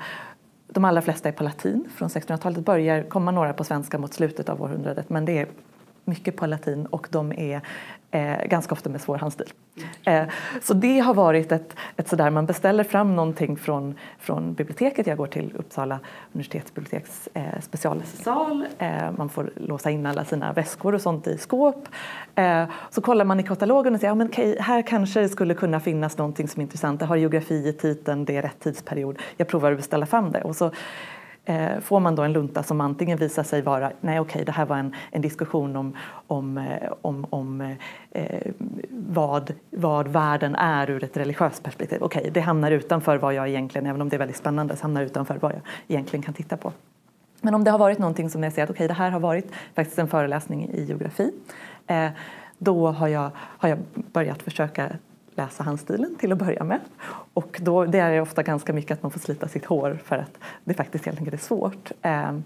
de 0.73 0.85
allra 0.85 1.01
flesta 1.01 1.29
är 1.29 1.33
på 1.33 1.43
latin 1.43 1.87
från 1.95 2.09
1600-talet. 2.09 2.55
Det 2.55 2.61
börjar 2.61 3.03
komma 3.03 3.31
några 3.31 3.53
på 3.53 3.63
svenska 3.63 3.97
mot 3.97 4.13
slutet 4.13 4.49
av 4.49 4.61
århundradet 4.61 5.09
men 5.09 5.25
det 5.25 5.37
är 5.37 5.47
mycket 6.11 6.35
på 6.35 6.45
latin 6.45 6.85
och 6.85 7.07
de 7.11 7.31
är 7.31 7.61
eh, 8.11 8.47
ganska 8.47 8.73
ofta 8.73 8.89
med 8.89 9.01
svår 9.01 9.17
handstil. 9.17 9.53
Eh, 10.05 10.23
så 10.61 10.73
det 10.73 10.99
har 10.99 11.13
varit 11.13 11.51
ett, 11.51 11.75
ett 11.97 12.07
sådär, 12.07 12.29
man 12.29 12.45
beställer 12.45 12.83
fram 12.83 13.15
någonting 13.15 13.57
från, 13.57 13.95
från 14.19 14.53
biblioteket. 14.53 15.07
Jag 15.07 15.17
går 15.17 15.27
till 15.27 15.53
Uppsala 15.57 15.99
universitetsbiblioteks 16.33 17.29
eh, 17.33 17.59
specialsal. 17.61 18.65
Eh, 18.77 19.11
man 19.17 19.29
får 19.29 19.51
låsa 19.55 19.89
in 19.89 20.05
alla 20.05 20.25
sina 20.25 20.53
väskor 20.53 20.95
och 20.95 21.01
sånt 21.01 21.27
i 21.27 21.37
skåp. 21.37 21.87
Eh, 22.35 22.65
så 22.89 23.01
kollar 23.01 23.25
man 23.25 23.39
i 23.39 23.43
katalogen 23.43 23.93
och 23.93 23.99
säger 23.99 24.11
ja, 24.11 24.15
men 24.15 24.27
okay, 24.27 24.55
här 24.59 24.81
kanske 24.81 25.21
det 25.21 25.29
skulle 25.29 25.53
kunna 25.53 25.79
finnas 25.79 26.17
någonting 26.17 26.47
som 26.47 26.59
är 26.59 26.63
intressant. 26.63 26.99
Det 26.99 27.05
har 27.05 27.15
geografi 27.15 27.67
i 27.67 27.73
titeln, 27.73 28.25
det 28.25 28.37
är 28.37 28.41
rätt 28.41 28.59
tidsperiod. 28.59 29.17
Jag 29.37 29.47
provar 29.47 29.71
att 29.71 29.77
beställa 29.77 30.05
fram 30.05 30.31
det. 30.31 30.41
Och 30.41 30.55
så 30.55 30.71
Eh, 31.45 31.79
får 31.79 31.99
man 31.99 32.15
då 32.15 32.23
en 32.23 32.33
lunta 32.33 32.63
som 32.63 32.81
antingen 32.81 33.17
visar 33.17 33.43
sig 33.43 33.61
vara, 33.61 33.91
nej 34.01 34.19
okej 34.19 34.31
okay, 34.31 34.43
det 34.43 34.51
här 34.51 34.65
var 34.65 34.77
en, 34.77 34.95
en 35.11 35.21
diskussion 35.21 35.75
om, 35.75 35.95
om, 36.27 36.57
eh, 36.57 36.91
om, 37.01 37.25
om 37.29 37.75
eh, 38.11 38.51
vad, 38.89 39.53
vad 39.69 40.07
världen 40.07 40.55
är 40.55 40.89
ur 40.89 41.03
ett 41.03 41.17
religiöst 41.17 41.63
perspektiv. 41.63 41.97
Okej, 42.01 42.19
okay, 42.19 42.31
det 42.31 42.41
hamnar 42.41 42.71
utanför 42.71 43.17
vad 43.17 43.33
jag 43.33 43.49
egentligen, 43.49 43.87
även 43.87 44.01
om 44.01 44.09
det 44.09 44.15
är 44.15 44.19
väldigt 44.19 44.37
spännande, 44.37 44.75
så 44.75 44.81
hamnar 44.81 45.01
utanför 45.01 45.37
vad 45.41 45.51
jag 45.51 45.61
egentligen 45.87 46.23
kan 46.23 46.33
titta 46.33 46.57
på. 46.57 46.71
Men 47.41 47.55
om 47.55 47.63
det 47.63 47.71
har 47.71 47.79
varit 47.79 47.99
någonting 47.99 48.29
som 48.29 48.43
jag 48.43 48.53
ser 48.53 48.63
att 48.63 48.69
okej, 48.69 48.87
det 48.87 48.93
här 48.93 49.11
har 49.11 49.19
varit 49.19 49.51
faktiskt 49.75 49.99
en 49.99 50.07
föreläsning 50.07 50.69
i 50.69 50.83
geografi, 50.83 51.31
eh, 51.87 52.09
då 52.57 52.87
har 52.87 53.07
jag, 53.07 53.31
har 53.37 53.69
jag 53.69 53.79
börjat 53.93 54.43
försöka 54.43 54.89
läsa 55.35 55.63
handstilen 55.63 56.15
till 56.15 56.31
att 56.31 56.37
börja 56.37 56.63
med. 56.63 56.79
Och 57.33 57.59
då, 57.61 57.85
det 57.85 57.99
är 57.99 58.21
ofta 58.21 58.43
ganska 58.43 58.73
mycket 58.73 58.91
att 58.91 59.03
man 59.03 59.11
får 59.11 59.19
slita 59.19 59.47
sitt 59.47 59.65
hår 59.65 59.99
för 60.03 60.17
att 60.17 60.37
det 60.63 60.73
faktiskt 60.73 61.05
helt 61.05 61.17
enkelt 61.17 61.41
är 61.41 61.45
svårt. 61.45 61.91
Ehm, 62.01 62.43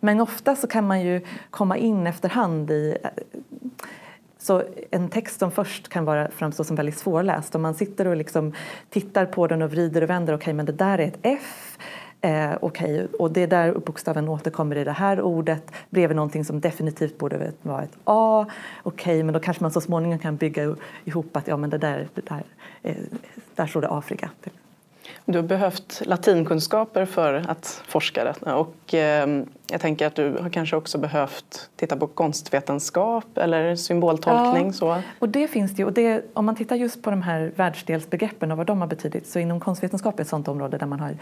men 0.00 0.20
ofta 0.20 0.56
så 0.56 0.66
kan 0.66 0.86
man 0.86 1.02
ju 1.02 1.20
komma 1.50 1.76
in 1.76 2.06
efterhand 2.06 2.70
i 2.70 2.96
eh, 3.02 3.10
så 4.38 4.62
en 4.90 5.08
text 5.08 5.38
som 5.38 5.50
först 5.50 5.88
kan 5.88 6.04
vara, 6.04 6.30
framstå 6.30 6.64
som 6.64 6.76
väldigt 6.76 6.98
svårläst 6.98 7.54
om 7.54 7.62
man 7.62 7.74
sitter 7.74 8.06
och 8.06 8.16
liksom 8.16 8.52
tittar 8.90 9.26
på 9.26 9.46
den 9.46 9.62
och 9.62 9.70
vrider 9.70 10.02
och 10.02 10.10
vänder, 10.10 10.34
okej 10.34 10.42
okay, 10.42 10.54
men 10.54 10.66
det 10.66 10.72
där 10.72 10.98
är 10.98 11.06
ett 11.06 11.18
F 11.22 11.78
Eh, 12.24 12.52
okay. 12.60 13.06
och 13.18 13.30
det 13.30 13.46
där 13.46 13.72
bokstaven 13.72 14.28
återkommer 14.28 14.76
i 14.76 14.84
det 14.84 14.92
här 14.92 15.20
ordet 15.20 15.72
bredvid 15.90 16.16
någonting 16.16 16.44
som 16.44 16.60
definitivt 16.60 17.18
borde 17.18 17.52
vara 17.62 17.82
ett 17.82 17.96
A. 18.04 18.46
Okej, 18.82 19.14
okay, 19.14 19.22
men 19.22 19.34
då 19.34 19.40
kanske 19.40 19.64
man 19.64 19.70
så 19.70 19.80
småningom 19.80 20.18
kan 20.18 20.36
bygga 20.36 20.76
ihop 21.04 21.36
att 21.36 21.48
ja, 21.48 21.56
men 21.56 21.70
det 21.70 21.78
där, 21.78 22.08
det 22.14 22.26
där, 22.26 22.42
eh, 22.82 22.96
där 23.54 23.66
står 23.66 23.80
det 23.80 23.88
Afrika. 23.88 24.30
Du 25.24 25.38
har 25.38 25.42
behövt 25.42 26.02
latinkunskaper 26.04 27.04
för 27.04 27.44
att 27.48 27.82
forska 27.86 28.24
detta 28.24 28.56
och 28.56 28.94
eh, 28.94 29.42
jag 29.70 29.80
tänker 29.80 30.06
att 30.06 30.14
du 30.14 30.36
har 30.40 30.50
kanske 30.50 30.76
också 30.76 30.98
behövt 30.98 31.70
titta 31.76 31.96
på 31.96 32.06
konstvetenskap 32.06 33.38
eller 33.38 33.76
symboltolkning. 33.76 34.66
Ja, 34.66 34.72
så. 34.72 35.02
och 35.18 35.28
det 35.28 35.48
finns 35.48 35.72
det 35.72 35.82
ju. 35.82 35.86
Och 35.86 35.92
det, 35.92 36.24
om 36.32 36.46
man 36.46 36.56
tittar 36.56 36.76
just 36.76 37.02
på 37.02 37.10
de 37.10 37.22
här 37.22 37.52
världsdelsbegreppen 37.56 38.50
och 38.50 38.56
vad 38.56 38.66
de 38.66 38.80
har 38.80 38.88
betydit 38.88 39.26
så 39.26 39.38
inom 39.38 39.60
konstvetenskap 39.60 40.18
är 40.18 40.22
ett 40.22 40.28
sådant 40.28 40.48
område 40.48 40.78
där 40.78 40.86
man 40.86 41.00
har 41.00 41.16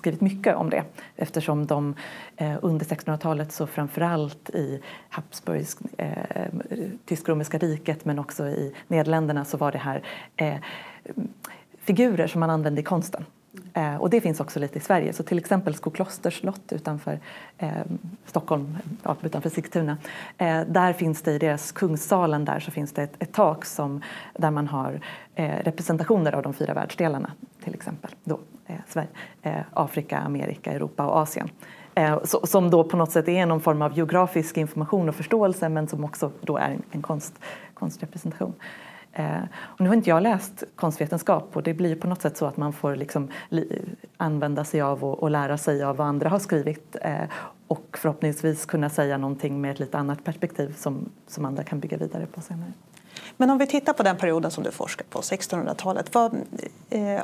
skrivit 0.00 0.20
mycket 0.20 0.56
om 0.56 0.70
det 0.70 0.84
eftersom 1.16 1.66
de 1.66 1.94
eh, 2.36 2.56
under 2.62 2.86
1600-talet 2.86 3.52
så 3.52 3.66
framförallt 3.66 4.50
i 4.50 4.80
Habsburgs, 5.08 5.78
eh, 5.96 6.46
tysk-romerska 7.04 7.58
riket 7.58 8.04
men 8.04 8.18
också 8.18 8.46
i 8.46 8.74
Nederländerna 8.88 9.44
så 9.44 9.56
var 9.56 9.72
det 9.72 9.78
här 9.78 10.02
eh, 10.36 10.56
figurer 11.78 12.26
som 12.26 12.40
man 12.40 12.50
använde 12.50 12.80
i 12.80 12.84
konsten. 12.84 13.24
Eh, 13.74 13.96
och 13.96 14.10
det 14.10 14.20
finns 14.20 14.40
också 14.40 14.58
lite 14.58 14.78
i 14.78 14.80
Sverige. 14.80 15.12
Så 15.12 15.22
till 15.22 15.38
exempel 15.38 15.74
Skoklosters 15.74 16.40
slott 16.40 16.72
utanför 16.72 17.18
eh, 17.58 17.70
Stockholm, 18.26 18.78
ja, 19.02 19.16
utanför 19.22 19.50
Sigtuna. 19.50 19.98
Eh, 20.38 20.60
där 20.66 20.92
finns 20.92 21.22
det 21.22 21.32
i 21.32 21.38
deras 21.38 21.72
kungssalen 21.72 22.44
där 22.44 22.60
så 22.60 22.70
finns 22.70 22.92
det 22.92 23.02
ett, 23.02 23.22
ett 23.22 23.32
tak 23.32 23.64
som, 23.64 24.02
där 24.38 24.50
man 24.50 24.68
har 24.68 25.00
eh, 25.34 25.56
representationer 25.64 26.32
av 26.32 26.42
de 26.42 26.54
fyra 26.54 26.74
världsdelarna. 26.74 27.32
Till 27.64 27.74
exempel 27.74 28.10
då, 28.24 28.40
Eh, 28.70 28.80
Sverige, 28.88 29.08
eh, 29.42 29.60
Afrika, 29.72 30.18
Amerika, 30.18 30.72
Europa 30.72 31.06
och 31.06 31.16
Asien. 31.16 31.50
Eh, 31.94 32.24
så, 32.24 32.46
som 32.46 32.70
då 32.70 32.84
på 32.84 32.96
något 32.96 33.12
sätt 33.12 33.28
är 33.28 33.46
någon 33.46 33.60
form 33.60 33.82
av 33.82 33.96
geografisk 33.96 34.56
information 34.56 35.08
och 35.08 35.14
förståelse 35.14 35.68
men 35.68 35.88
som 35.88 36.04
också 36.04 36.30
då 36.40 36.56
är 36.56 36.70
en, 36.70 36.82
en 36.90 37.02
konst, 37.02 37.34
konstrepresentation. 37.74 38.54
Eh, 39.12 39.42
och 39.60 39.80
nu 39.80 39.88
har 39.88 39.96
inte 39.96 40.10
jag 40.10 40.22
läst 40.22 40.64
konstvetenskap 40.76 41.56
och 41.56 41.62
det 41.62 41.74
blir 41.74 41.96
på 41.96 42.06
något 42.06 42.22
sätt 42.22 42.36
så 42.36 42.46
att 42.46 42.56
man 42.56 42.72
får 42.72 42.96
liksom 42.96 43.28
använda 44.16 44.64
sig 44.64 44.80
av 44.80 45.04
och, 45.04 45.22
och, 45.22 45.30
lära 45.30 45.58
sig 45.58 45.82
av 45.82 45.96
vad 45.96 46.06
andra 46.06 46.28
har 46.28 46.38
skrivit 46.38 46.96
eh, 47.02 47.24
och 47.66 47.98
förhoppningsvis 48.00 48.66
kunna 48.66 48.90
säga 48.90 49.18
någonting 49.18 49.60
med 49.60 49.70
ett 49.70 49.80
lite 49.80 49.98
annat 49.98 50.24
perspektiv 50.24 50.74
som, 50.76 51.08
som 51.26 51.44
andra 51.44 51.64
kan 51.64 51.80
bygga 51.80 51.96
vidare 51.96 52.26
på 52.26 52.40
senare. 52.40 52.72
Men 53.36 53.50
om 53.50 53.58
vi 53.58 53.66
tittar 53.66 53.92
på 53.92 54.02
den 54.02 54.16
perioden 54.16 54.50
som 54.50 54.64
du 54.64 54.70
forskar 54.70 55.06
på, 55.10 55.20
1600-talet. 55.20 56.14
Vad, 56.14 56.34
eh, 56.90 57.22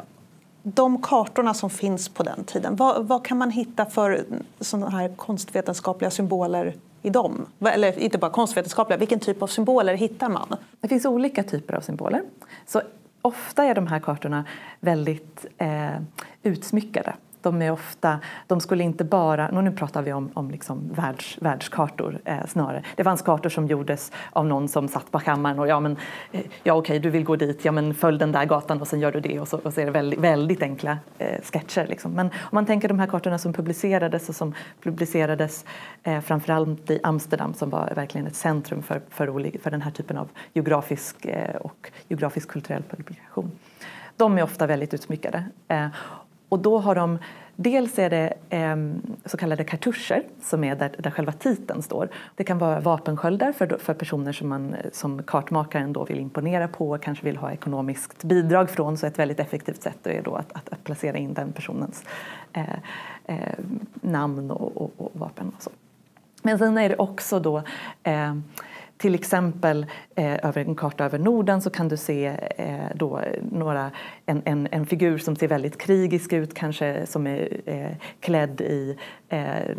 de 0.74 1.02
kartorna 1.02 1.54
som 1.54 1.70
finns 1.70 2.08
på 2.08 2.22
den 2.22 2.44
tiden, 2.44 2.76
vad, 2.76 3.06
vad 3.06 3.24
kan 3.24 3.38
man 3.38 3.50
hitta 3.50 3.86
för 3.86 4.24
sådana 4.60 4.90
här 4.90 5.08
konstvetenskapliga 5.16 6.10
symboler 6.10 6.74
i 7.02 7.10
dem? 7.10 7.46
Eller 7.60 7.98
inte 7.98 8.18
bara 8.18 8.30
konstvetenskapliga, 8.30 8.98
vilken 8.98 9.20
typ 9.20 9.42
av 9.42 9.46
symboler 9.46 9.94
hittar 9.94 10.28
man? 10.28 10.56
Det 10.80 10.88
finns 10.88 11.06
olika 11.06 11.42
typer 11.42 11.74
av 11.74 11.80
symboler. 11.80 12.22
Så 12.66 12.82
ofta 13.22 13.64
är 13.64 13.74
de 13.74 13.86
här 13.86 14.00
kartorna 14.00 14.44
väldigt 14.80 15.46
eh, 15.58 15.96
utsmyckade. 16.42 17.14
De 17.46 17.62
är 17.62 17.70
ofta, 17.70 18.18
de 18.46 18.60
skulle 18.60 18.84
inte 18.84 19.04
bara, 19.04 19.50
nu 19.50 19.72
pratar 19.72 20.02
vi 20.02 20.12
om, 20.12 20.30
om 20.34 20.50
liksom 20.50 20.92
världs, 20.92 21.38
världskartor 21.40 22.18
eh, 22.24 22.46
snarare. 22.46 22.82
Det 22.96 23.04
fanns 23.04 23.22
kartor 23.22 23.48
som 23.48 23.66
gjordes 23.66 24.12
av 24.32 24.46
någon 24.46 24.68
som 24.68 24.88
satt 24.88 25.10
på 25.10 25.18
kammaren 25.18 25.58
och 25.58 25.68
ja 25.68 25.80
men, 25.80 25.96
eh, 26.32 26.40
ja 26.62 26.74
okej 26.74 26.98
du 26.98 27.10
vill 27.10 27.24
gå 27.24 27.36
dit, 27.36 27.64
ja 27.64 27.72
men 27.72 27.94
följ 27.94 28.18
den 28.18 28.32
där 28.32 28.44
gatan 28.44 28.80
och 28.80 28.88
sen 28.88 29.00
gör 29.00 29.12
du 29.12 29.20
det 29.20 29.40
och 29.40 29.48
så, 29.48 29.58
och 29.58 29.74
så 29.74 29.80
är 29.80 29.84
det 29.84 29.90
väldigt, 29.90 30.20
väldigt 30.20 30.62
enkla 30.62 30.98
eh, 31.18 31.42
sketcher. 31.42 31.86
Liksom. 31.86 32.12
Men 32.12 32.26
om 32.26 32.50
man 32.50 32.66
tänker 32.66 32.88
de 32.88 32.98
här 32.98 33.06
kartorna 33.06 33.38
som 33.38 33.52
publicerades 33.52 34.28
och 34.28 34.34
som 34.34 34.54
publicerades 34.82 35.64
eh, 36.02 36.20
framförallt 36.20 36.90
i 36.90 37.00
Amsterdam 37.02 37.54
som 37.54 37.70
var 37.70 37.92
verkligen 37.94 38.26
ett 38.26 38.36
centrum 38.36 38.82
för, 38.82 39.00
för, 39.10 39.58
för 39.58 39.70
den 39.70 39.82
här 39.82 39.90
typen 39.90 40.18
av 40.18 40.28
geografisk 40.52 41.24
eh, 41.24 41.56
och 41.56 41.90
geografisk 42.08 42.48
kulturell 42.48 42.82
publikation. 42.82 43.50
De 44.16 44.38
är 44.38 44.42
ofta 44.42 44.66
väldigt 44.66 44.94
utsmyckade. 44.94 45.44
Eh, 45.68 45.86
och 46.48 46.58
då 46.58 46.78
har 46.78 46.94
de, 46.94 47.18
dels 47.56 47.98
är 47.98 48.10
det 48.10 48.34
eh, 48.50 48.76
så 49.24 49.36
kallade 49.36 49.64
kartuscher 49.64 50.22
som 50.42 50.64
är 50.64 50.76
där, 50.76 50.94
där 50.98 51.10
själva 51.10 51.32
titeln 51.32 51.82
står. 51.82 52.08
Det 52.34 52.44
kan 52.44 52.58
vara 52.58 52.80
vapensköldar 52.80 53.52
för, 53.52 53.78
för 53.78 53.94
personer 53.94 54.32
som, 54.32 54.48
man, 54.48 54.76
som 54.92 55.22
kartmakaren 55.22 55.92
då 55.92 56.04
vill 56.04 56.18
imponera 56.18 56.68
på 56.68 56.90
och 56.90 57.02
kanske 57.02 57.24
vill 57.24 57.36
ha 57.36 57.52
ekonomiskt 57.52 58.24
bidrag 58.24 58.70
från. 58.70 58.98
Så 58.98 59.06
ett 59.06 59.18
väldigt 59.18 59.40
effektivt 59.40 59.82
sätt 59.82 60.06
är 60.06 60.22
då 60.22 60.34
att, 60.34 60.52
att, 60.52 60.68
att 60.68 60.84
placera 60.84 61.16
in 61.16 61.34
den 61.34 61.52
personens 61.52 62.04
eh, 62.52 62.64
eh, 63.24 63.58
namn 64.00 64.50
och, 64.50 64.76
och, 64.76 64.90
och, 64.96 65.10
vapen. 65.12 65.52
Och 65.56 65.62
så. 65.62 65.70
Men 66.42 66.58
sen 66.58 66.78
är 66.78 66.88
det 66.88 66.96
också 66.96 67.40
då 67.40 67.62
eh, 68.02 68.34
till 68.98 69.14
exempel 69.14 69.86
eh, 70.14 70.46
över 70.46 70.64
en 70.64 70.74
karta 70.74 71.04
över 71.04 71.18
Norden 71.18 71.62
så 71.62 71.70
kan 71.70 71.88
du 71.88 71.96
se 71.96 72.26
eh, 72.56 72.76
då 72.94 73.20
några, 73.52 73.90
en, 74.26 74.42
en, 74.44 74.68
en, 74.70 74.86
figur 74.86 75.18
som 75.18 75.36
ser 75.36 75.48
väldigt 75.48 75.78
krigisk 75.78 76.32
ut, 76.32 76.54
kanske 76.54 77.06
som 77.06 77.26
är 77.26 77.60
eh, 77.66 77.90
klädd 78.20 78.60
i 78.60 78.96
eh, 79.28 79.76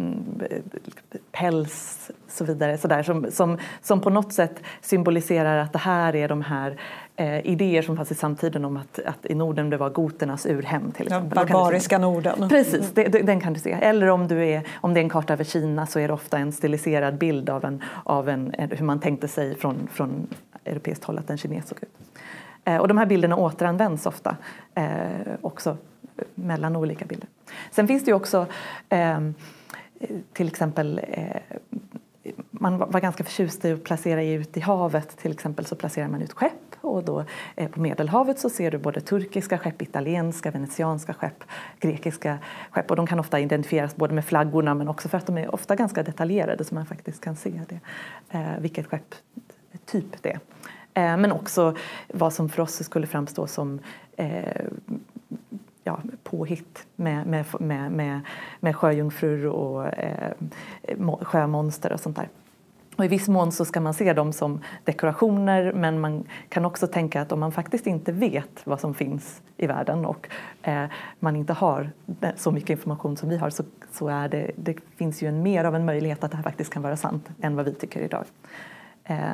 päls 1.31 2.11
och 2.25 2.31
så 2.31 2.45
vidare, 2.45 2.77
så 2.77 2.87
där, 2.87 3.03
som, 3.03 3.31
som, 3.31 3.57
som 3.81 4.01
på 4.01 4.09
något 4.09 4.33
sätt 4.33 4.63
symboliserar 4.81 5.57
att 5.57 5.73
det 5.73 5.79
här 5.79 6.15
är 6.15 6.27
de 6.27 6.41
här 6.41 6.79
eh, 7.17 7.47
idéer 7.47 7.81
som 7.81 7.95
fanns 7.95 8.11
i 8.11 8.15
samtiden 8.15 8.65
om 8.65 8.77
att, 8.77 8.99
att 9.05 9.25
i 9.25 9.35
Norden 9.35 9.69
det 9.69 9.77
var 9.77 9.89
goternas 9.89 10.45
urhem. 10.45 10.91
Till 10.91 11.05
exempel. 11.05 11.37
Ja, 11.37 11.45
barbariska 11.45 11.97
Norden. 11.97 12.49
Precis, 12.49 12.91
det, 12.93 13.03
det, 13.03 13.21
den 13.21 13.39
kan 13.39 13.53
du 13.53 13.59
se. 13.59 13.71
Eller 13.71 14.07
om, 14.07 14.27
du 14.27 14.45
är, 14.45 14.63
om 14.75 14.93
det 14.93 14.99
är 14.99 15.03
en 15.03 15.09
karta 15.09 15.33
över 15.33 15.43
Kina 15.43 15.85
så 15.85 15.99
är 15.99 16.07
det 16.07 16.13
ofta 16.13 16.37
en 16.37 16.51
stiliserad 16.51 17.17
bild 17.17 17.49
av, 17.49 17.65
en, 17.65 17.83
av 18.03 18.29
en, 18.29 18.53
hur 18.57 18.85
man 18.85 18.99
tänkte 18.99 19.27
sig 19.27 19.55
från, 19.55 19.87
från 19.91 20.27
europeiskt 20.65 21.03
håll 21.03 21.17
att 21.17 21.29
en 21.29 21.37
kines 21.37 21.67
såg 21.67 21.77
ut. 21.81 21.89
Eh, 22.65 22.77
och 22.77 22.87
de 22.87 22.97
här 22.97 23.05
bilderna 23.05 23.35
återanvänds 23.35 24.05
ofta 24.05 24.37
eh, 24.75 24.87
också 25.41 25.77
mellan 26.35 26.75
olika 26.75 27.05
bilder. 27.05 27.27
Sen 27.71 27.87
finns 27.87 28.05
det 28.05 28.11
ju 28.11 28.15
också 28.15 28.45
eh, 28.89 29.19
till 30.33 30.47
exempel 30.47 31.01
eh, 31.07 31.41
man 32.51 32.77
var 32.77 32.99
ganska 32.99 33.23
förtjust 33.23 33.65
i 33.65 33.71
att 33.71 33.83
placera 33.83 34.23
ut 34.23 34.57
i 34.57 34.59
havet. 34.59 35.17
Till 35.17 35.31
exempel 35.31 35.65
så 35.65 35.75
placerar 35.75 36.07
man 36.07 36.21
ut 36.21 36.33
skepp 36.33 36.75
och 36.81 37.03
då 37.03 37.25
eh, 37.55 37.69
på 37.69 37.79
Medelhavet 37.79 38.39
så 38.39 38.49
ser 38.49 38.71
du 38.71 38.77
både 38.77 39.01
turkiska 39.01 39.57
skepp, 39.57 39.81
italienska, 39.81 40.51
venetianska 40.51 41.13
skepp, 41.13 41.43
grekiska 41.79 42.37
skepp 42.71 42.89
och 42.89 42.95
de 42.95 43.07
kan 43.07 43.19
ofta 43.19 43.39
identifieras 43.39 43.95
både 43.95 44.13
med 44.13 44.25
flaggorna 44.25 44.73
men 44.73 44.87
också 44.87 45.09
för 45.09 45.17
att 45.17 45.25
de 45.25 45.37
är 45.37 45.55
ofta 45.55 45.75
ganska 45.75 46.03
detaljerade 46.03 46.63
så 46.63 46.75
man 46.75 46.85
faktiskt 46.85 47.23
kan 47.23 47.35
se 47.35 47.61
det, 47.69 47.79
eh, 48.29 48.59
vilket 48.59 48.87
skepp 48.87 49.15
typ 49.85 50.21
det 50.21 50.29
är. 50.29 50.39
Eh, 50.97 51.17
men 51.17 51.31
också 51.31 51.75
vad 52.07 52.33
som 52.33 52.49
för 52.49 52.63
oss 52.63 52.83
skulle 52.83 53.07
framstå 53.07 53.47
som 53.47 53.79
eh, 54.17 54.65
ja, 55.87 55.99
påhitt 56.23 56.87
med, 56.95 57.27
med, 57.27 57.45
med, 57.59 57.91
med, 57.91 58.21
med 58.59 58.75
sjöjungfrur 58.75 59.45
och 59.47 59.85
eh, 59.85 60.33
sjömonster 61.21 61.93
och 61.93 61.99
sånt 61.99 62.15
där. 62.15 62.29
Och 62.97 63.05
I 63.05 63.07
viss 63.07 63.27
mån 63.27 63.51
så 63.51 63.65
ska 63.65 63.81
man 63.81 63.93
se 63.93 64.13
dem 64.13 64.33
som 64.33 64.61
dekorationer 64.83 65.73
men 65.73 65.99
man 65.99 66.23
kan 66.49 66.65
också 66.65 66.87
tänka 66.87 67.21
att 67.21 67.31
om 67.31 67.39
man 67.39 67.51
faktiskt 67.51 67.87
inte 67.87 68.11
vet 68.11 68.61
vad 68.63 68.79
som 68.79 68.93
finns 68.93 69.41
i 69.57 69.67
världen 69.67 70.05
och 70.05 70.29
eh, 70.61 70.85
man 71.19 71.35
inte 71.35 71.53
har 71.53 71.91
så 72.35 72.51
mycket 72.51 72.69
information 72.69 73.17
som 73.17 73.29
vi 73.29 73.37
har 73.37 73.49
så, 73.49 73.63
så 73.91 74.07
är 74.07 74.29
det, 74.29 74.51
det 74.55 74.75
finns 74.95 75.21
ju 75.23 75.27
en, 75.27 75.43
mer 75.43 75.63
av 75.63 75.75
en 75.75 75.85
möjlighet 75.85 76.23
att 76.23 76.31
det 76.31 76.37
här 76.37 76.43
faktiskt 76.43 76.73
kan 76.73 76.81
vara 76.81 76.97
sant 76.97 77.29
än 77.41 77.55
vad 77.55 77.65
vi 77.65 77.73
tycker 77.73 78.01
idag. 78.01 78.25
Eh, 79.03 79.33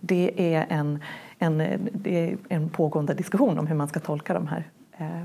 det, 0.00 0.54
är 0.54 0.66
en, 0.68 1.02
en, 1.38 1.88
det 1.92 2.30
är 2.30 2.36
en 2.48 2.68
pågående 2.68 3.14
diskussion 3.14 3.58
om 3.58 3.66
hur 3.66 3.76
man 3.76 3.88
ska 3.88 4.00
tolka 4.00 4.34
de 4.34 4.46
här 4.46 4.64
eh, 4.98 5.22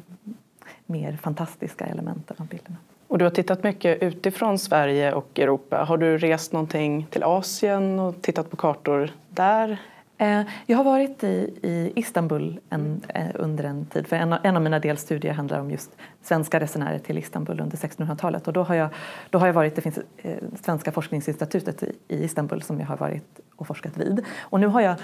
mer 0.85 1.17
fantastiska 1.21 1.85
elementen 1.85 2.37
av 2.39 2.47
bilderna. 2.47 2.77
Och 3.07 3.17
du 3.17 3.25
har 3.25 3.29
tittat 3.29 3.63
mycket 3.63 4.03
utifrån 4.03 4.59
Sverige 4.59 5.13
och 5.13 5.39
Europa. 5.39 5.83
Har 5.83 5.97
du 5.97 6.17
rest 6.17 6.51
någonting 6.51 7.07
till 7.09 7.23
Asien 7.23 7.99
och 7.99 8.21
tittat 8.21 8.49
på 8.49 8.55
kartor 8.55 9.09
där? 9.29 9.79
Eh, 10.17 10.41
jag 10.65 10.77
har 10.77 10.83
varit 10.83 11.23
i, 11.23 11.59
i 11.61 11.91
Istanbul 11.95 12.59
en, 12.69 13.01
eh, 13.07 13.25
under 13.33 13.63
en 13.63 13.85
tid, 13.85 14.07
för 14.07 14.15
en, 14.15 14.33
en, 14.43 14.55
av 14.55 14.61
mina 14.61 14.79
delstudier 14.79 15.33
handlar 15.33 15.59
om 15.59 15.71
just 15.71 15.91
svenska 16.21 16.59
resenärer 16.59 16.99
till 16.99 17.17
Istanbul 17.17 17.59
under 17.59 17.77
1600-talet. 17.77 18.47
Och 18.47 18.53
då 18.53 18.63
har, 18.63 18.75
jag, 18.75 18.89
då 19.29 19.39
har 19.39 19.47
jag 19.47 19.53
varit, 19.53 19.75
det 19.75 19.81
finns 19.81 19.99
eh, 20.17 20.37
Svenska 20.61 20.91
forskningsinstitutet 20.91 21.83
i, 21.83 21.91
i, 22.07 22.23
Istanbul 22.23 22.61
som 22.61 22.79
jag 22.79 22.87
har 22.87 22.97
varit 22.97 23.39
och 23.55 23.67
forskat 23.67 23.97
vid. 23.97 24.25
Och 24.39 24.59
nu 24.59 24.67
har 24.67 24.81
jag, 24.81 24.95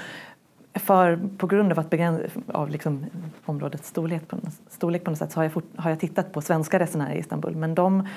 för, 0.74 1.20
på 1.38 1.48
grund 1.48 1.72
av, 1.72 1.80
att 1.80 1.90
begräns, 1.90 2.22
av 2.48 2.70
liksom 2.70 3.06
områdets 3.46 3.88
storlek 3.88 4.28
på, 4.28 4.38
storlek 4.70 5.04
på 5.04 5.12
något 5.12 5.20
sätt 5.20 5.32
så 5.32 5.40
har 5.40 5.44
jag, 5.44 5.51
fort, 5.51 5.70
har 5.75 5.90
jag 5.90 6.00
tittat 6.00 6.34
på 6.34 6.42
svenska 6.42 6.80
resenärer 6.80 7.16
i 7.16 7.20
Istanbul. 7.20 7.56
Men 7.56 7.75
de, 7.75 8.08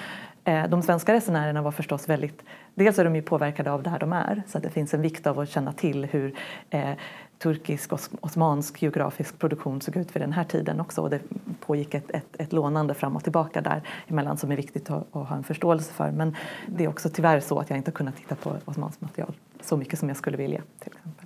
eh, 0.45 0.69
de 0.69 0.83
svenska 0.83 1.15
resenärerna 1.15 1.63
var 1.63 1.73
förstås 1.73 2.09
väldigt 2.09 2.43
Dels 2.75 2.99
är 2.99 3.05
de 3.05 3.17
ju 3.17 3.23
påverkade 3.23 3.73
av 3.73 3.83
där 3.83 3.99
de 3.99 4.13
är 4.13 4.43
så 4.47 4.59
att 4.59 4.65
det 4.65 4.71
finns 4.71 4.95
en 4.95 5.03
vikt 5.03 5.27
av 5.27 5.39
att 5.39 5.49
känna 5.49 5.73
till 5.73 6.05
hur 6.05 6.35
eh, 6.71 6.91
turkisk 7.39 7.93
och 7.93 8.01
osmansk 8.21 8.83
geografisk 8.83 9.39
produktion 9.39 9.81
såg 9.81 9.97
ut 9.97 10.17
vid 10.17 10.23
den 10.23 10.33
här 10.33 10.45
tiden 10.45 10.81
också 10.81 11.03
och 11.03 11.11
det 11.11 11.21
pågick 11.61 11.95
ett, 11.95 12.11
ett, 12.11 12.37
ett 12.39 12.53
lånande 12.53 12.95
fram 12.95 13.17
och 13.17 13.23
tillbaka 13.23 13.61
där 13.61 13.83
emellan 14.07 14.37
som 14.37 14.53
är 14.53 14.57
viktigt 14.57 14.91
att, 14.91 15.17
att, 15.17 15.29
ha 15.29 15.37
en 15.37 15.45
förståelse 15.45 15.93
för. 15.93 16.11
Men 16.11 16.37
det 16.67 16.85
är 16.85 16.89
också 16.89 17.09
tyvärr 17.09 17.41
så 17.41 17.59
att 17.59 17.71
jag 17.71 17.77
inte 17.77 17.91
kunnat 17.91 18.17
titta 18.17 18.35
på 18.35 18.57
osmanskt 18.65 19.01
material 19.01 19.35
så 19.61 19.77
mycket 19.77 19.99
som 19.99 20.09
jag 20.09 20.17
skulle 20.17 20.37
vilja. 20.37 20.63
till 20.81 20.93
exempel. 20.93 21.24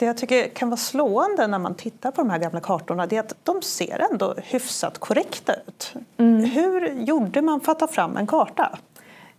Det 0.00 0.06
jag 0.06 0.16
tycker 0.16 0.48
kan 0.48 0.70
vara 0.70 0.76
slående 0.76 1.46
när 1.46 1.58
man 1.58 1.74
tittar 1.74 2.10
på 2.10 2.22
de 2.22 2.30
här 2.30 2.38
gamla 2.38 2.60
kartorna 2.60 3.06
är 3.10 3.20
att 3.20 3.34
de 3.42 3.62
ser 3.62 4.06
ändå 4.10 4.34
hyfsat 4.36 4.98
korrekta 4.98 5.54
ut. 5.54 5.94
Mm. 6.16 6.44
Hur 6.44 6.88
gjorde 6.88 7.42
man 7.42 7.60
för 7.60 7.72
att 7.72 7.78
ta 7.78 7.86
fram 7.86 8.16
en 8.16 8.26
karta? 8.26 8.78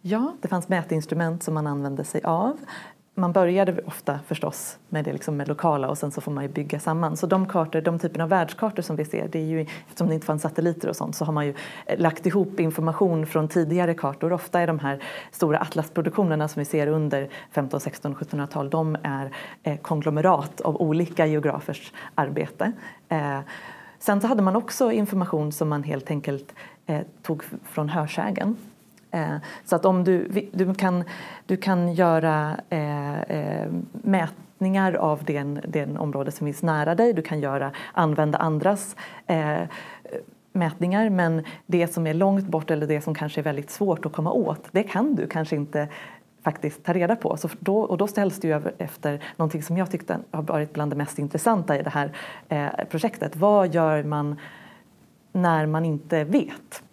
Ja, 0.02 0.34
det 0.42 0.48
fanns 0.48 0.70
mätinstrument 0.70 1.44
som 1.44 1.54
man 1.54 1.68
använde 1.68 2.04
sig 2.04 2.22
av. 2.24 2.58
Man 3.22 3.32
började 3.32 3.82
ofta 3.86 4.20
förstås 4.28 4.78
med 4.90 5.06
det 5.06 5.14
liksom 5.14 5.38
med 5.38 5.48
lokala 5.48 5.90
och 5.90 5.98
sen 5.98 6.12
så 6.12 6.22
får 6.22 6.32
man 6.32 6.44
ju 6.44 6.50
bygga 6.50 6.80
samman. 6.80 7.18
Så 7.18 7.28
de 7.28 7.46
kartor, 7.46 7.82
de 7.82 8.00
typen 8.00 8.22
av 8.22 8.30
världskartor 8.30 8.84
som 8.84 8.96
vi 8.96 9.06
ser, 9.06 9.28
det 9.28 9.40
är 9.40 9.46
ju, 9.46 9.62
eftersom 9.62 10.08
det 10.08 10.14
inte 10.14 10.26
fanns 10.26 10.42
satelliter 10.42 10.90
och 10.90 10.96
sånt 10.96 11.16
så 11.16 11.26
har 11.26 11.34
man 11.34 11.46
ju 11.46 11.54
eh, 11.86 12.00
lagt 12.00 12.26
ihop 12.26 12.60
information 12.60 13.26
från 13.26 13.48
tidigare 13.48 13.94
kartor. 13.94 14.34
Ofta 14.34 14.60
är 14.60 14.68
de 14.68 14.80
här 14.80 15.04
stora 15.32 15.60
atlasproduktionerna 15.60 16.48
som 16.48 16.60
vi 16.60 16.66
ser 16.66 16.88
under 16.88 17.30
15, 17.52 17.80
16, 17.80 18.16
1700-tal, 18.16 18.70
de 18.70 18.98
är 19.04 19.32
eh, 19.64 19.78
konglomerat 19.78 20.62
av 20.62 20.82
olika 20.82 21.26
geografers 21.26 21.94
arbete. 22.16 22.72
Eh, 23.10 23.40
sen 24.00 24.22
så 24.22 24.28
hade 24.28 24.42
man 24.42 24.56
också 24.56 24.92
information 24.92 25.52
som 25.52 25.70
man 25.70 25.84
helt 25.84 26.12
enkelt 26.12 26.54
eh, 26.86 27.02
tog 27.22 27.44
från 27.64 27.90
hörsägen 27.90 28.58
Eh, 29.12 29.36
så 29.66 29.76
att 29.76 29.86
om 29.86 30.04
du, 30.04 30.48
du, 30.54 30.74
kan, 30.74 31.04
du 31.46 31.58
kan 31.58 31.94
göra 31.94 32.58
eh, 32.70 33.22
eh, 33.22 33.72
mätningar 33.92 34.94
av 34.94 35.24
den, 35.24 35.62
den 35.68 35.98
område 35.98 36.32
som 36.32 36.48
finns 36.48 36.64
nära 36.64 36.96
dig, 36.96 37.14
du 37.14 37.22
kan 37.22 37.40
göra, 37.40 37.72
använda 37.94 38.38
andras 38.38 38.96
eh, 39.28 39.62
mätningar 40.54 41.10
men 41.10 41.44
det 41.66 41.88
som 41.94 42.08
är 42.08 42.14
långt 42.14 42.48
bort 42.48 42.72
eller 42.72 42.88
det 42.88 43.02
som 43.02 43.16
kanske 43.16 43.42
är 43.42 43.44
väldigt 43.44 43.70
svårt 43.70 44.06
att 44.06 44.14
komma 44.14 44.32
åt 44.32 44.68
det 44.72 44.84
kan 44.84 45.16
du 45.16 45.28
kanske 45.28 45.56
inte 45.56 45.88
faktiskt 46.44 46.84
ta 46.84 46.94
reda 46.94 47.16
på. 47.16 47.38
Så 47.38 47.50
då, 47.60 47.82
och 47.82 47.98
då 47.98 48.08
ställs 48.08 48.40
det 48.40 48.74
efter 48.78 49.24
någonting 49.38 49.64
som 49.64 49.78
jag 49.78 49.92
tyckte 49.92 50.18
har 50.32 50.42
varit 50.42 50.74
bland 50.74 50.92
det 50.92 50.96
mest 50.96 51.20
intressanta 51.20 51.80
i 51.80 51.84
det 51.84 51.90
här 51.90 52.12
eh, 52.50 52.70
projektet. 52.90 53.36
Vad 53.36 53.74
gör 53.74 54.04
man 54.04 54.36
när 55.32 55.66
man 55.66 55.86
inte 55.86 56.24
vet? 56.24 56.84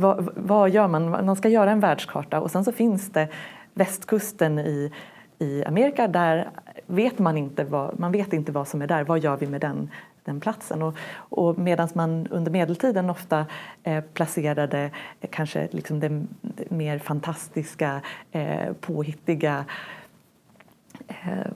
Vad, 0.00 0.28
vad 0.36 0.70
gör 0.70 0.88
man? 0.88 1.10
Man 1.10 1.36
ska 1.36 1.48
göra 1.48 1.70
en 1.70 1.80
världskarta 1.80 2.40
och 2.40 2.50
sen 2.50 2.64
så 2.64 2.72
finns 2.72 3.10
det 3.10 3.28
västkusten 3.74 4.58
i, 4.58 4.92
i 5.38 5.64
Amerika 5.64 6.08
där 6.08 6.50
vet 6.86 7.18
man 7.18 7.38
inte 7.38 7.64
vad, 7.64 7.98
man 8.00 8.12
vet 8.12 8.32
inte 8.32 8.52
vad 8.52 8.68
som 8.68 8.82
är 8.82 8.86
där. 8.86 9.04
Vad 9.04 9.18
gör 9.18 9.36
vi 9.36 9.46
med 9.46 9.60
den, 9.60 9.90
den 10.24 10.40
platsen? 10.40 10.82
Och, 10.82 10.96
och 11.14 11.58
medan 11.58 11.88
man 11.94 12.26
under 12.26 12.50
medeltiden 12.50 13.10
ofta 13.10 13.46
eh, 13.82 14.04
placerade 14.04 14.90
eh, 15.20 15.30
kanske 15.30 15.68
liksom 15.70 16.00
det, 16.00 16.26
mer 16.70 16.98
fantastiska, 16.98 18.00
eh, 18.32 18.72
påhittiga 18.80 19.64
eh, 21.08 21.52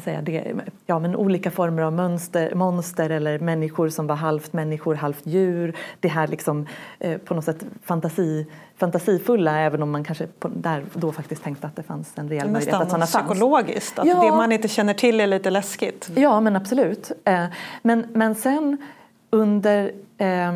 ska 0.00 0.10
man 0.10 0.24
säga, 0.24 0.42
det, 0.42 0.54
ja, 0.86 0.98
men 0.98 1.16
olika 1.16 1.50
former 1.50 1.82
av 1.82 1.92
mönster, 1.92 2.54
monster 2.54 3.10
eller 3.10 3.38
människor 3.38 3.88
som 3.88 4.06
var 4.06 4.16
halvt 4.16 4.52
människor, 4.52 4.94
halvt 4.94 5.26
djur. 5.26 5.76
Det 6.00 6.08
här 6.08 6.26
liksom, 6.26 6.66
eh, 6.98 7.18
på 7.18 7.34
något 7.34 7.44
sätt 7.44 7.64
fantasi, 7.84 8.46
fantasifulla 8.76 9.58
även 9.58 9.82
om 9.82 9.90
man 9.90 10.04
kanske 10.04 10.26
på, 10.26 10.48
där 10.48 10.84
då 10.94 11.12
faktiskt 11.12 11.42
tänkte 11.42 11.66
att 11.66 11.76
det 11.76 11.82
fanns 11.82 12.12
en 12.16 12.28
reell 12.28 12.50
möjlighet 12.50 12.80
att 12.80 12.90
sådana 12.90 13.06
fanns. 13.06 13.26
psykologiskt, 13.28 13.98
att 13.98 14.06
ja. 14.06 14.24
det 14.24 14.30
man 14.30 14.52
inte 14.52 14.68
känner 14.68 14.94
till 14.94 15.20
är 15.20 15.26
lite 15.26 15.50
läskigt. 15.50 16.10
Ja 16.14 16.40
men 16.40 16.56
absolut. 16.56 17.12
Eh, 17.24 17.44
men, 17.82 18.06
men 18.12 18.34
sen 18.34 18.76
under 19.30 19.92
eh, 20.18 20.52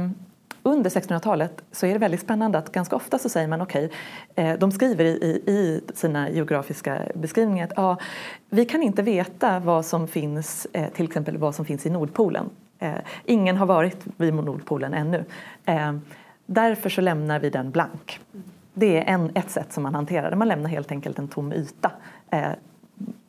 under 0.62 0.90
1600-talet 0.90 1.62
så 1.72 1.86
är 1.86 1.92
det 1.92 1.98
väldigt 1.98 2.20
spännande 2.20 2.58
att 2.58 2.72
ganska 2.72 2.96
ofta 2.96 3.18
så 3.18 3.28
säger 3.28 3.48
man 3.48 3.60
okej, 3.60 3.90
okay, 4.30 4.56
de 4.56 4.72
skriver 4.72 5.04
i, 5.04 5.42
i, 5.46 5.80
sina 5.94 6.30
geografiska 6.30 7.02
beskrivningar 7.14 7.64
att 7.64 7.72
ja, 7.76 7.98
vi 8.50 8.64
kan 8.64 8.82
inte 8.82 9.02
veta 9.02 9.58
vad 9.60 9.84
som 9.84 10.08
finns, 10.08 10.66
eh, 10.72 10.88
till 10.88 11.06
exempel 11.06 11.36
vad 11.36 11.54
som 11.54 11.64
finns 11.64 11.86
i 11.86 11.90
Nordpolen. 11.90 12.50
Eh, 12.78 12.94
ingen 13.24 13.56
har 13.56 13.66
varit 13.66 14.06
vid 14.16 14.34
Nordpolen 14.34 14.94
ännu. 14.94 15.24
Därför 16.46 16.90
så 16.90 17.00
lämnar 17.00 17.40
vi 17.40 17.50
den 17.50 17.70
blank. 17.70 18.20
Det 18.74 18.98
är 18.98 19.14
en, 19.14 19.30
ett 19.34 19.50
sätt 19.50 19.72
som 19.72 19.82
man 19.82 19.94
hanterar 19.94 20.30
det. 20.30 20.36
Man 20.36 20.48
lämnar 20.48 20.70
helt 20.70 20.90
enkelt 20.90 21.18
en 21.18 21.28
tom 21.28 21.52
yta 21.52 21.90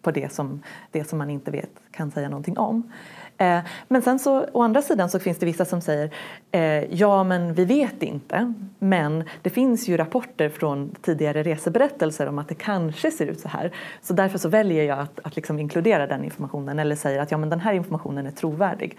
på 0.02 0.12
det 0.12 0.34
som, 0.34 0.64
det 0.92 1.04
som 1.04 1.18
man 1.18 1.30
inte 1.30 1.52
vet, 1.52 1.72
kan 1.92 2.12
säga 2.12 2.30
någonting 2.30 2.58
om. 2.58 2.92
Eh, 3.38 3.60
men 3.88 4.02
sen 4.02 4.20
så 4.20 4.46
å 4.52 4.62
andra 4.62 4.82
sidan 4.82 5.10
så 5.10 5.20
finns 5.20 5.38
det 5.38 5.46
vissa 5.46 5.66
som 5.66 5.82
säger 5.82 6.14
eh, 6.52 6.84
ja 6.94 7.24
men 7.24 7.54
vi 7.54 7.66
vet 7.66 8.04
inte 8.04 8.54
men 8.80 9.24
det 9.42 9.50
finns 9.50 9.88
ju 9.88 9.98
rapporter 9.98 10.50
från 10.50 10.96
tidigare 11.02 11.44
reseberättelser 11.44 12.28
om 12.28 12.40
att 12.40 12.48
det 12.48 12.56
kanske 12.56 13.12
ser 13.12 13.28
ut 13.28 13.40
så 13.40 13.48
här. 13.48 13.72
Så 14.02 14.14
därför 14.14 14.38
så 14.38 14.50
väljer 14.50 14.84
jag 14.84 15.00
att, 15.00 15.20
att 15.24 15.36
liksom 15.36 15.60
inkludera 15.60 16.08
den 16.08 16.24
informationen 16.24 16.80
eller 16.80 16.96
säger 16.96 17.20
att 17.20 17.32
ja 17.32 17.38
men 17.38 17.50
den 17.50 17.60
här 17.60 17.74
informationen 17.74 18.28
är 18.28 18.32
trovärdig. 18.32 18.98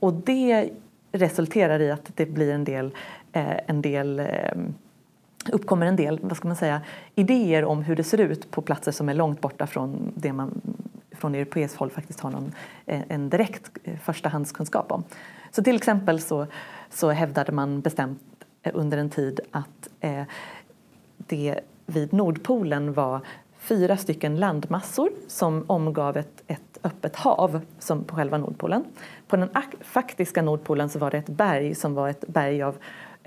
Och 0.00 0.12
det 0.14 0.70
resulterar 1.12 1.80
i 1.80 1.90
att 1.90 2.10
det 2.14 2.26
blir 2.26 2.52
en 2.52 2.64
del, 2.64 2.94
eh, 3.32 3.58
en 3.66 3.82
del 3.82 4.20
eh, 4.20 4.26
uppkommer 5.52 5.86
en 5.86 5.96
del 5.96 6.18
vad 6.22 6.36
ska 6.36 6.48
man 6.48 6.56
säga, 6.56 6.80
idéer 7.14 7.64
om 7.64 7.82
hur 7.82 7.96
det 7.96 8.04
ser 8.04 8.18
ut 8.18 8.50
på 8.50 8.62
platser 8.62 8.92
som 8.92 9.08
är 9.08 9.14
långt 9.14 9.40
borta 9.40 9.66
från 9.66 10.12
det 10.14 10.32
man 10.32 10.60
från 11.10 11.34
europeiskt 11.34 11.76
håll 11.76 11.90
faktiskt 11.90 12.20
har 12.20 12.30
någon, 12.30 12.52
eh, 12.86 13.00
en 13.08 13.30
direkt 13.30 13.70
eh, 13.84 13.98
förstahandskunskap 13.98 14.92
om. 14.92 15.04
Så 15.50 15.62
till 15.62 15.76
exempel 15.76 16.20
så, 16.20 16.46
så 16.90 17.10
hävdade 17.10 17.52
man 17.52 17.80
bestämt 17.80 18.20
eh, 18.62 18.72
under 18.74 18.98
en 18.98 19.10
tid 19.10 19.40
att 19.50 19.88
eh, 20.00 20.22
det 21.16 21.60
vid 21.86 22.12
Nordpolen 22.12 22.92
var 22.92 23.20
fyra 23.58 23.96
stycken 23.96 24.36
landmassor 24.36 25.10
som 25.28 25.64
omgav 25.66 26.16
ett, 26.16 26.42
ett 26.46 26.78
öppet 26.82 27.16
hav 27.16 27.60
som 27.78 28.04
på 28.04 28.16
själva 28.16 28.38
Nordpolen. 28.38 28.84
På 29.26 29.36
den 29.36 29.48
faktiska 29.80 30.42
Nordpolen 30.42 30.88
så 30.88 30.98
var 30.98 31.10
det 31.10 31.18
ett 31.18 31.28
berg 31.28 31.74
som 31.74 31.94
var 31.94 32.08
ett 32.08 32.24
berg 32.28 32.62
av 32.62 32.76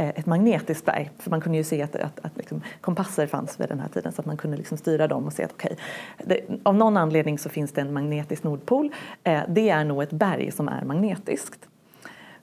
Eh, 0.01 0.09
ett 0.09 0.25
magnetiskt 0.25 0.85
berg. 0.85 1.11
För 1.17 1.29
man 1.29 1.41
kunde 1.41 1.57
ju 1.57 1.63
se 1.63 1.81
att, 1.81 1.95
att, 1.95 2.19
att 2.25 2.37
liksom, 2.37 2.61
kompasser 2.81 3.27
fanns 3.27 3.59
vid 3.59 3.69
den 3.69 3.79
här 3.79 3.87
tiden 3.87 4.11
så 4.11 4.21
att 4.21 4.25
man 4.25 4.37
kunde 4.37 4.57
liksom 4.57 4.77
styra 4.77 5.07
dem 5.07 5.25
och 5.25 5.33
se 5.33 5.43
att 5.43 5.51
okej, 5.51 5.77
okay, 6.23 6.41
av 6.63 6.75
någon 6.75 6.97
anledning 6.97 7.39
så 7.39 7.49
finns 7.49 7.71
det 7.71 7.81
en 7.81 7.93
magnetisk 7.93 8.43
nordpol. 8.43 8.91
Eh, 9.23 9.41
det 9.47 9.69
är 9.69 9.85
nog 9.85 10.03
ett 10.03 10.11
berg 10.11 10.51
som 10.51 10.67
är 10.67 10.85
magnetiskt. 10.85 11.67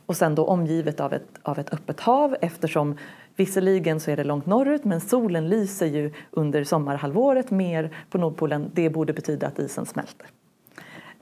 Och 0.06 0.16
sen 0.16 0.34
då 0.34 0.44
omgivet 0.44 1.00
av 1.00 1.12
ett, 1.12 1.28
av 1.42 1.58
ett 1.58 1.72
öppet 1.72 2.00
hav 2.00 2.36
eftersom 2.40 2.98
Visserligen 3.36 4.00
så 4.00 4.10
är 4.10 4.16
det 4.16 4.24
långt 4.24 4.46
norrut 4.46 4.84
men 4.84 5.00
solen 5.00 5.48
lyser 5.48 5.86
ju 5.86 6.12
under 6.30 6.64
sommarhalvåret 6.64 7.50
mer 7.50 7.90
på 8.10 8.18
Nordpolen. 8.18 8.70
Det 8.74 8.90
borde 8.90 9.12
betyda 9.12 9.46
att 9.46 9.58
isen 9.58 9.86
smälter. 9.86 10.26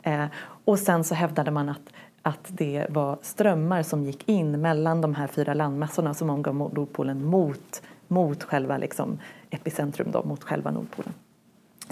Eh, 0.03 0.25
och 0.65 0.79
sen 0.79 1.05
så 1.05 1.15
hävdade 1.15 1.51
man 1.51 1.69
att 1.69 1.93
att 2.27 2.47
det 2.49 2.87
var 2.89 3.19
strömmar 3.23 3.83
som 3.83 4.05
gick 4.05 4.29
in 4.29 4.61
mellan 4.61 5.01
de 5.01 5.15
här 5.15 5.27
fyra 5.27 5.55
landmassorna 5.55 6.15
som 6.15 6.31
omgav 6.31 6.55
Nordpolen 6.55 7.25
mot, 7.25 7.83
mot 8.09 8.43
själva 8.43 8.79
liksom 8.79 9.19
epicentrum, 9.51 10.11
då, 10.11 10.23
mot 10.23 10.45
själva 10.45 10.71
Nordpolen. 10.71 11.15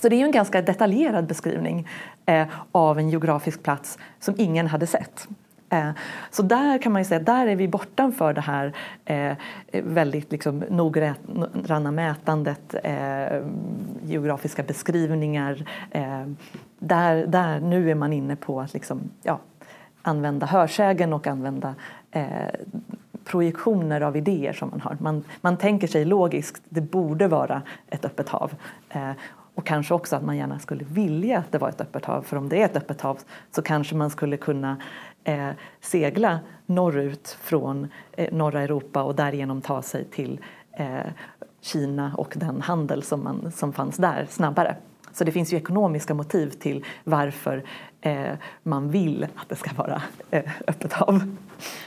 Så 0.02 0.08
det 0.08 0.16
är 0.16 0.18
ju 0.18 0.24
en 0.24 0.32
ganska 0.32 0.62
detaljerad 0.62 1.26
beskrivning 1.26 1.88
eh, 2.26 2.48
av 2.72 2.98
en 2.98 3.10
geografisk 3.10 3.62
plats 3.62 3.98
som 4.20 4.34
ingen 4.38 4.66
hade 4.66 4.86
sett. 4.86 5.28
Eh, 5.70 5.90
så 6.30 6.42
där 6.42 6.78
kan 6.78 6.92
man 6.92 7.00
ju 7.00 7.04
säga, 7.04 7.20
där 7.20 7.46
är 7.46 7.56
vi 7.56 7.68
bortanför 7.68 8.32
det 8.32 8.40
här 8.40 8.72
eh, 9.04 9.36
väldigt 9.72 10.32
liksom, 10.32 10.58
noggranna 10.58 11.90
mätandet, 11.90 12.74
eh, 12.84 13.42
geografiska 14.04 14.62
beskrivningar. 14.62 15.64
Eh, 15.90 16.26
där, 16.78 17.26
där, 17.26 17.60
nu 17.60 17.90
är 17.90 17.94
man 17.94 18.12
inne 18.12 18.36
på 18.36 18.60
att 18.60 18.74
liksom, 18.74 19.00
ja, 19.22 19.40
använda 20.04 20.46
hörsägen 20.46 21.12
och 21.12 21.26
använda 21.26 21.74
eh, 22.10 22.26
projektioner 23.24 24.00
av 24.00 24.16
idéer 24.16 24.52
som 24.52 24.70
man 24.70 24.80
har. 24.80 24.96
Man, 25.00 25.24
man 25.40 25.56
tänker 25.56 25.86
sig 25.86 26.04
logiskt, 26.04 26.62
det 26.68 26.80
borde 26.80 27.28
vara 27.28 27.62
ett 27.86 28.04
öppet 28.04 28.28
hav. 28.28 28.54
Eh, 28.88 29.10
och 29.54 29.66
kanske 29.66 29.94
också 29.94 30.16
att 30.16 30.24
man 30.24 30.36
gärna 30.36 30.58
skulle 30.58 30.84
vilja 30.84 31.38
att 31.38 31.52
det 31.52 31.58
var 31.58 31.68
ett 31.68 31.80
öppet 31.80 32.04
hav. 32.04 32.22
För 32.22 32.36
om 32.36 32.48
det 32.48 32.62
är 32.62 32.64
ett 32.64 32.76
öppet 32.76 33.00
hav 33.00 33.18
så 33.50 33.62
kanske 33.62 33.94
man 33.94 34.10
skulle 34.10 34.36
kunna 34.36 34.76
eh, 35.24 35.50
segla 35.80 36.38
norrut 36.66 37.38
från 37.40 37.88
eh, 38.12 38.34
norra 38.34 38.62
Europa 38.62 39.02
och 39.02 39.14
därigenom 39.14 39.60
ta 39.60 39.82
sig 39.82 40.04
till 40.04 40.40
eh, 40.72 40.86
Kina 41.60 42.14
och 42.16 42.34
den 42.36 42.62
handel 42.62 43.02
som, 43.02 43.24
man, 43.24 43.52
som 43.52 43.72
fanns 43.72 43.96
där 43.96 44.26
snabbare. 44.30 44.76
Så 45.14 45.24
det 45.24 45.32
finns 45.32 45.52
ju 45.52 45.56
ekonomiska 45.56 46.14
motiv 46.14 46.50
till 46.50 46.84
varför 47.04 47.62
eh, 48.00 48.32
man 48.62 48.90
vill 48.90 49.26
att 49.34 49.48
det 49.48 49.56
ska 49.56 49.70
vara 49.74 50.02
eh, 50.30 50.44
öppet 50.66 50.92
hav. 50.92 51.36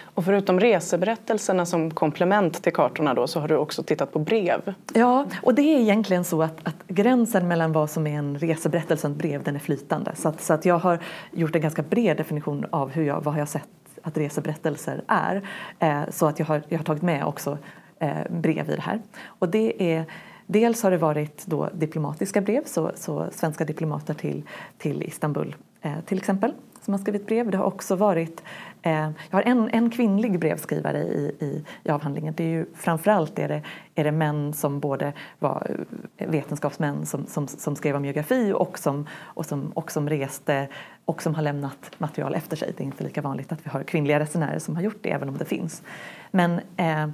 Och 0.03 0.25
förutom 0.25 0.59
reseberättelserna 0.59 1.65
som 1.65 1.91
komplement 1.91 2.63
till 2.63 2.73
kartorna 2.73 3.13
då, 3.13 3.27
så 3.27 3.39
har 3.39 3.47
du 3.47 3.57
också 3.57 3.83
tittat 3.83 4.13
på 4.13 4.19
brev. 4.19 4.73
Ja, 4.93 5.25
och 5.41 5.55
det 5.55 5.61
är 5.61 5.79
egentligen 5.79 6.23
så 6.23 6.41
att, 6.41 6.67
att 6.67 6.87
gränsen 6.87 7.47
mellan 7.47 7.71
vad 7.71 7.89
som 7.89 8.07
är 8.07 8.17
en 8.17 8.39
reseberättelse 8.39 9.07
och 9.07 9.11
ett 9.11 9.17
brev 9.17 9.43
den 9.43 9.55
är 9.55 9.59
flytande. 9.59 10.15
Så, 10.15 10.29
att, 10.29 10.41
så 10.41 10.53
att 10.53 10.65
jag 10.65 10.79
har 10.79 10.99
gjort 11.31 11.55
en 11.55 11.61
ganska 11.61 11.81
bred 11.81 12.17
definition 12.17 12.65
av 12.69 12.89
hur 12.89 13.03
jag, 13.03 13.21
vad 13.21 13.33
har 13.33 13.41
jag 13.41 13.49
sett 13.49 13.67
att 14.01 14.17
reseberättelser 14.17 15.03
är. 15.07 15.49
Eh, 15.79 16.01
så 16.09 16.25
att 16.27 16.39
jag 16.39 16.45
har, 16.45 16.61
jag 16.69 16.79
har 16.79 16.85
tagit 16.85 17.03
med 17.03 17.25
också 17.25 17.57
eh, 17.99 18.17
brev 18.29 18.69
i 18.69 18.75
det 18.75 18.81
här. 18.81 19.01
Och 19.25 19.49
det 19.49 19.93
är 19.93 20.05
Dels 20.47 20.83
har 20.83 20.91
det 20.91 20.97
varit 20.97 21.45
då 21.45 21.69
diplomatiska 21.73 22.41
brev, 22.41 22.63
så, 22.65 22.91
så 22.95 23.27
svenska 23.31 23.65
diplomater 23.65 24.13
till, 24.13 24.43
till 24.77 25.03
Istanbul 25.03 25.55
eh, 25.81 25.99
till 26.05 26.17
exempel 26.17 26.53
som 26.81 26.93
har 26.93 26.99
skrivit 26.99 27.25
brev. 27.25 27.51
Det 27.51 27.57
har 27.57 27.65
också 27.65 27.95
varit 27.95 28.43
eh, 28.81 29.09
jag 29.29 29.37
har 29.37 29.41
en, 29.41 29.69
en 29.69 29.89
kvinnlig 29.89 30.39
brevskrivare 30.39 30.97
i, 30.97 31.35
i, 31.39 31.63
i 31.83 31.89
avhandlingen. 31.89 32.33
Det 32.37 32.43
är 32.43 32.47
ju, 32.47 32.65
framförallt 32.75 33.39
är 33.39 33.47
det, 33.47 33.61
är 33.95 34.03
det 34.03 34.11
män 34.11 34.53
som 34.53 34.79
både 34.79 35.13
var 35.39 35.85
eh, 36.17 36.29
vetenskapsmän 36.29 37.05
som, 37.05 37.25
som, 37.25 37.47
som 37.47 37.75
skrev 37.75 37.95
om 37.95 38.05
geografi 38.05 38.53
och 38.55 38.79
som, 38.79 39.07
och, 39.13 39.45
som, 39.45 39.71
och 39.71 39.91
som 39.91 40.09
reste 40.09 40.67
och 41.05 41.21
som 41.21 41.35
har 41.35 41.41
lämnat 41.41 41.91
material 41.97 42.35
efter 42.35 42.55
sig. 42.55 42.73
Det 42.77 42.83
är 42.83 42.85
inte 42.85 43.03
lika 43.03 43.21
vanligt 43.21 43.51
att 43.51 43.65
vi 43.65 43.69
har 43.69 43.83
kvinnliga 43.83 44.19
resenärer 44.19 44.59
som 44.59 44.75
har 44.75 44.83
gjort 44.83 44.99
det, 45.01 45.11
även 45.11 45.29
om 45.29 45.37
det 45.37 45.45
finns. 45.45 45.83
Men 46.31 46.59
eh, 46.77 47.07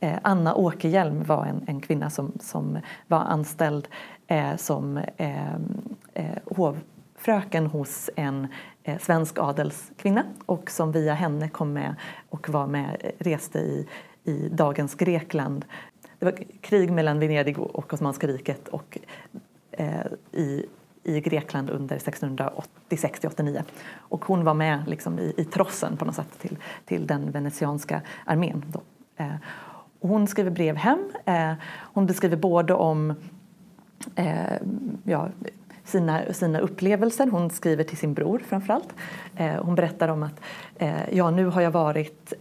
Eh, 0.00 0.18
Anna 0.22 0.54
Åkerhielm 0.54 1.24
var 1.24 1.44
en, 1.44 1.64
en, 1.66 1.80
kvinna 1.80 2.10
som, 2.10 2.32
som 2.40 2.78
var 3.06 3.18
anställd 3.18 3.88
eh, 4.26 4.56
som 4.56 4.96
eh, 5.16 5.54
eh, 6.14 6.38
hovfröken 6.44 7.66
hos 7.66 8.10
en 8.16 8.46
eh, 8.82 8.98
svensk 8.98 9.38
adelskvinna 9.38 10.24
och 10.46 10.70
som 10.70 10.92
via 10.92 11.14
henne 11.14 11.48
kom 11.48 11.72
med 11.72 11.94
och 12.28 12.48
var 12.48 12.66
med, 12.66 12.96
eh, 13.00 13.10
reste 13.18 13.58
i, 13.58 13.88
i 14.24 14.48
dagens 14.48 14.94
Grekland. 14.94 15.64
Det 16.18 16.24
var 16.24 16.34
krig 16.60 16.92
mellan 16.92 17.18
Venedig 17.18 17.58
och 17.58 17.94
Osmanska 17.94 18.26
riket 18.26 18.68
och 18.68 18.98
eh, 19.70 20.06
i 20.32 20.66
i 21.02 21.20
Grekland 21.20 21.70
under 21.70 21.98
1686-89. 21.98 23.62
Och 23.96 24.24
hon 24.24 24.44
var 24.44 24.54
med 24.54 24.82
liksom 24.86 25.18
i, 25.18 25.34
i 25.36 25.44
trossen 25.44 25.96
på 25.96 26.04
något 26.04 26.14
sätt 26.14 26.38
till, 26.38 26.58
till 26.84 27.06
den 27.06 27.30
venetianska 27.30 28.02
armén. 28.24 28.64
Då. 28.66 28.80
Eh, 29.16 29.34
hon 30.00 30.26
skriver 30.26 30.50
brev 30.50 30.76
hem. 30.76 31.10
Eh, 31.24 31.52
hon 31.68 32.06
beskriver 32.06 32.36
både 32.36 32.74
om 32.74 33.14
eh, 34.14 34.34
ja, 35.04 35.28
sina, 35.84 36.32
sina 36.32 36.58
upplevelser. 36.58 37.26
Hon 37.26 37.50
skriver 37.50 37.84
till 37.84 37.96
sin 37.96 38.14
bror 38.14 38.42
framförallt. 38.48 38.94
Eh, 39.36 39.54
hon 39.54 39.74
berättar 39.74 40.08
om 40.08 40.22
att 40.22 40.40
eh, 40.76 41.14
ja, 41.14 41.30
nu 41.30 41.46
har 41.46 41.60
jag 41.60 41.70
varit 41.70 42.32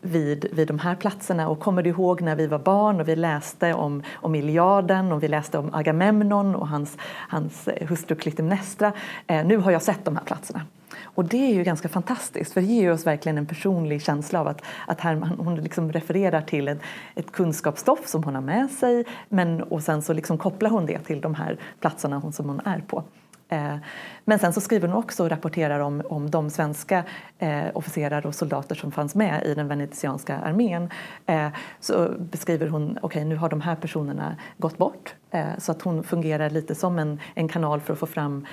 vid, 0.00 0.46
vid 0.52 0.68
de 0.68 0.78
här 0.78 0.94
platserna 0.94 1.48
och 1.48 1.60
kommer 1.60 1.82
du 1.82 1.90
ihåg 1.90 2.20
när 2.20 2.36
vi 2.36 2.46
var 2.46 2.58
barn 2.58 3.00
och 3.00 3.08
vi 3.08 3.16
läste 3.16 3.74
om, 3.74 4.02
om 4.14 4.34
Iliaden 4.34 5.12
och 5.12 5.22
vi 5.22 5.28
läste 5.28 5.58
om 5.58 5.74
Agamemnon 5.74 6.54
och 6.54 6.68
hans, 6.68 6.96
hans 7.28 7.68
hustru 7.80 8.16
Klytemnestra. 8.16 8.92
nu 9.26 9.56
har 9.56 9.70
jag 9.70 9.82
sett 9.82 10.04
de 10.04 10.16
här 10.16 10.24
platserna. 10.24 10.60
Och 11.02 11.24
det 11.24 11.50
är 11.50 11.54
ju 11.54 11.62
ganska 11.62 11.88
fantastiskt 11.88 12.52
för 12.52 12.60
det 12.60 12.66
ger 12.66 12.92
oss 12.92 13.06
verkligen 13.06 13.38
en 13.38 13.46
personlig 13.46 14.02
känsla 14.02 14.40
av 14.40 14.48
att, 14.48 14.62
att 14.86 15.00
här, 15.00 15.14
hon 15.38 15.56
liksom 15.56 15.92
refererar 15.92 16.42
till 16.42 16.68
ett, 16.68 16.78
ett 17.14 17.32
kunskapsstoff 17.32 18.06
som 18.06 18.24
hon 18.24 18.34
har 18.34 18.42
med 18.42 18.70
sig 18.70 19.04
men, 19.28 19.62
och 19.62 19.82
sen 19.82 20.02
så 20.02 20.12
liksom 20.12 20.38
kopplar 20.38 20.70
hon 20.70 20.86
det 20.86 20.98
till 20.98 21.20
de 21.20 21.34
här 21.34 21.58
platserna 21.80 22.18
hon, 22.18 22.32
som 22.32 22.48
hon 22.48 22.60
är 22.60 22.80
på. 22.80 23.04
Eh, 23.48 23.76
men 24.24 24.38
sen 24.38 24.52
så 24.52 24.60
skriver 24.60 24.88
hon 24.88 24.96
också 24.96 25.22
och 25.22 25.30
rapporterar 25.30 25.80
om, 25.80 26.02
om 26.08 26.30
de 26.30 26.50
svenska 26.50 27.04
eh, 27.38 27.64
officerare 27.74 28.28
och 28.28 28.34
soldater 28.34 28.74
som 28.74 28.92
fanns 28.92 29.14
med 29.14 29.42
i 29.46 29.54
den 29.54 29.68
venetianska 29.68 30.38
armén. 30.38 30.90
Eh, 31.26 31.48
så 31.80 32.14
beskriver 32.18 32.68
hon, 32.68 32.90
okej 32.90 33.00
okay, 33.02 33.24
nu 33.24 33.36
har 33.36 33.48
de 33.48 33.60
här 33.60 33.76
personerna 33.76 34.36
gått 34.58 34.78
bort. 34.78 35.14
Eh, 35.30 35.58
så 35.58 35.72
att 35.72 35.82
hon 35.82 36.02
fungerar 36.02 36.50
lite 36.50 36.74
som 36.74 36.98
en, 36.98 37.20
en 37.34 37.48
kanal 37.48 37.80
för 37.80 37.92
att 37.92 37.98
få 37.98 38.06
fram 38.06 38.46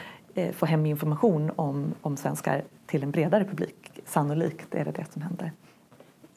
få 0.54 0.66
hem 0.66 0.86
information 0.86 1.52
om, 1.56 1.94
om 2.02 2.18
svenskar 2.18 2.64
till 2.86 3.04
en 3.04 3.12
bredare 3.12 3.46
publik. 3.46 4.02
Sannolikt 4.06 4.76
är 4.76 4.86
det 4.86 4.92
det 4.92 5.06
som 5.14 5.22
händer. 5.22 5.52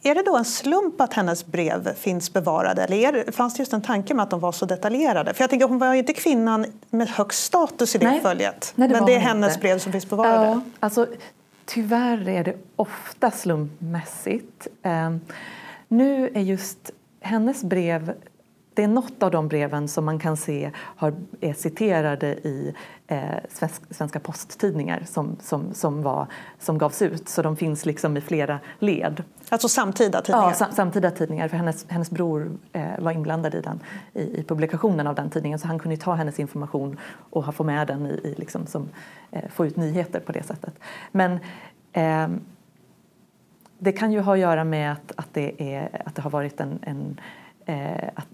Är 0.03 0.15
det 0.15 0.23
då 0.23 0.37
en 0.37 0.45
slump 0.45 1.01
att 1.01 1.13
hennes 1.15 1.47
brev 1.47 1.95
finns 1.95 2.33
bevarade 2.33 2.85
eller 2.85 2.97
är, 2.97 3.33
fanns 3.33 3.55
det 3.55 3.61
just 3.61 3.73
en 3.73 3.83
tanke 3.83 4.15
med 4.15 4.23
att 4.23 4.31
de 4.31 4.41
var 4.41 4.53
så 4.53 4.67
detaljerade? 4.67 5.35
För 5.35 5.43
jag 5.43 5.51
tänker, 5.51 5.69
hon 5.69 5.79
var 5.79 5.93
ju 5.93 5.99
inte 5.99 6.13
kvinnan 6.13 6.67
med 6.91 7.09
högst 7.09 7.45
status 7.45 7.95
i 7.95 7.99
det 7.99 8.07
Nej. 8.07 8.21
följet. 8.21 8.73
Nej, 8.77 8.89
det 8.89 8.95
men 8.95 9.07
det 9.07 9.15
är 9.15 9.19
hennes 9.19 9.55
inte. 9.55 9.61
brev 9.61 9.79
som 9.79 9.93
finns 9.93 10.11
bevarade. 10.11 10.47
Ja, 10.47 10.61
alltså, 10.81 11.07
tyvärr 11.65 12.29
är 12.29 12.45
det 12.45 12.55
ofta 12.77 13.31
slumpmässigt. 13.31 14.67
Um, 14.83 15.21
nu 15.89 16.31
är 16.35 16.41
just 16.41 16.91
hennes 17.21 17.65
brev 17.65 18.13
det 18.77 18.83
är 18.83 18.89
något 18.89 19.23
av 19.23 19.31
de 19.31 19.49
breven 19.49 19.89
som 19.89 20.05
man 20.05 20.19
kan 20.19 20.37
se 20.37 20.71
har, 20.77 21.15
är 21.41 21.53
citerade 21.53 22.27
i 22.27 22.75
eh, 23.07 23.21
svenska 23.91 24.21
posttidningar 24.21 25.03
som, 25.07 25.37
som, 25.41 25.75
som, 25.75 26.03
var, 26.03 26.27
som 26.59 26.79
gavs 26.79 27.03
ut. 27.03 27.29
Så 27.29 27.43
de 27.43 27.57
finns 27.57 27.87
liksom 27.87 28.17
i 28.17 28.21
flera 28.21 28.59
led. 28.79 29.23
Alltså 29.49 29.69
samtida 29.69 30.21
tidningar? 30.23 30.49
Ja, 30.49 30.55
sam, 30.55 30.73
samtida 30.73 31.11
tidningar. 31.11 31.49
För 31.49 31.57
hennes, 31.57 31.87
hennes 31.89 32.11
bror 32.11 32.51
eh, 32.73 32.99
var 32.99 33.13
inblandad 33.13 33.55
i, 33.55 33.61
den, 33.61 33.81
i, 34.13 34.41
i, 34.41 34.45
publikationen 34.45 35.07
av 35.07 35.15
den 35.15 35.31
tidningen 35.31 35.59
så 35.59 35.67
han 35.67 35.79
kunde 35.79 35.97
ta 35.97 36.15
hennes 36.15 36.41
information 36.41 36.99
och 37.31 37.55
få 37.55 37.65
med 37.65 37.87
den 37.87 38.07
i, 38.07 38.11
i 38.11 38.35
liksom, 38.39 38.67
som, 38.67 38.89
eh, 39.31 39.49
få 39.51 39.67
ut 39.67 39.77
nyheter 39.77 40.21
på 40.21 40.33
det 40.33 40.43
sättet. 40.43 40.75
Men 41.13 41.39
eh, 41.93 42.29
det 43.79 43.93
kan 43.93 44.13
ju 44.13 44.21
ha 44.21 44.33
att 44.33 44.39
göra 44.39 44.65
med 44.65 44.93
att, 44.93 45.13
att, 45.17 45.29
det, 45.33 45.75
är, 45.75 46.03
att 46.05 46.15
det 46.15 46.23
har 46.23 46.31
varit 46.31 46.61
en, 46.61 46.79
en 46.83 47.21
eh, 47.67 48.09
att 48.15 48.29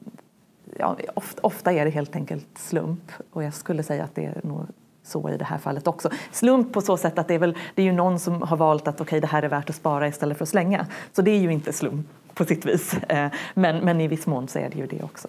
ja, 0.79 0.97
ofta, 1.15 1.41
ofta 1.43 1.73
är 1.73 1.85
det 1.85 1.91
helt 1.91 2.17
enkelt 2.17 2.47
slump 2.59 3.13
och 3.31 3.45
jag 3.45 3.55
skulle 3.55 3.83
säga 3.83 4.05
att 4.05 4.15
det 4.15 4.25
är 4.25 4.41
nog 4.43 4.67
så 5.03 5.31
i 5.31 5.37
det 5.37 5.45
här 5.45 5.59
fallet 5.59 5.87
också. 5.87 6.11
Slump 6.33 6.73
på 6.73 6.81
så 6.81 6.97
sätt 6.97 7.19
att 7.19 7.29
det 7.29 7.35
är, 7.35 7.39
väl, 7.39 7.57
det 7.75 7.83
är 7.83 7.87
ju 7.87 7.93
någon 7.93 8.19
som 8.19 8.43
har 8.43 8.57
valt 8.57 8.89
att 8.89 9.01
okay, 9.01 9.21
det 9.21 9.27
här 9.27 9.43
är 9.43 9.49
värt 9.49 9.71
att 9.71 9.77
spara 9.77 10.09
istället 10.09 10.39
för 10.39 10.45
att 10.45 10.49
slänga. 10.49 10.87
Så 11.13 11.23
det 11.23 11.31
är 11.31 11.39
ju 11.39 11.53
inte 11.53 11.73
slump 11.73 12.07
på 12.35 12.45
sitt 12.45 12.67
vis. 12.67 12.95
Eh, 12.95 13.29
men, 13.55 13.85
men 13.85 14.01
i 14.01 14.09
viss 14.09 14.27
mån 14.27 14.49
så 14.49 14.59
är 14.59 14.71
det 14.71 14.79
ju 14.79 14.87
det 14.87 15.03
också. 15.03 15.29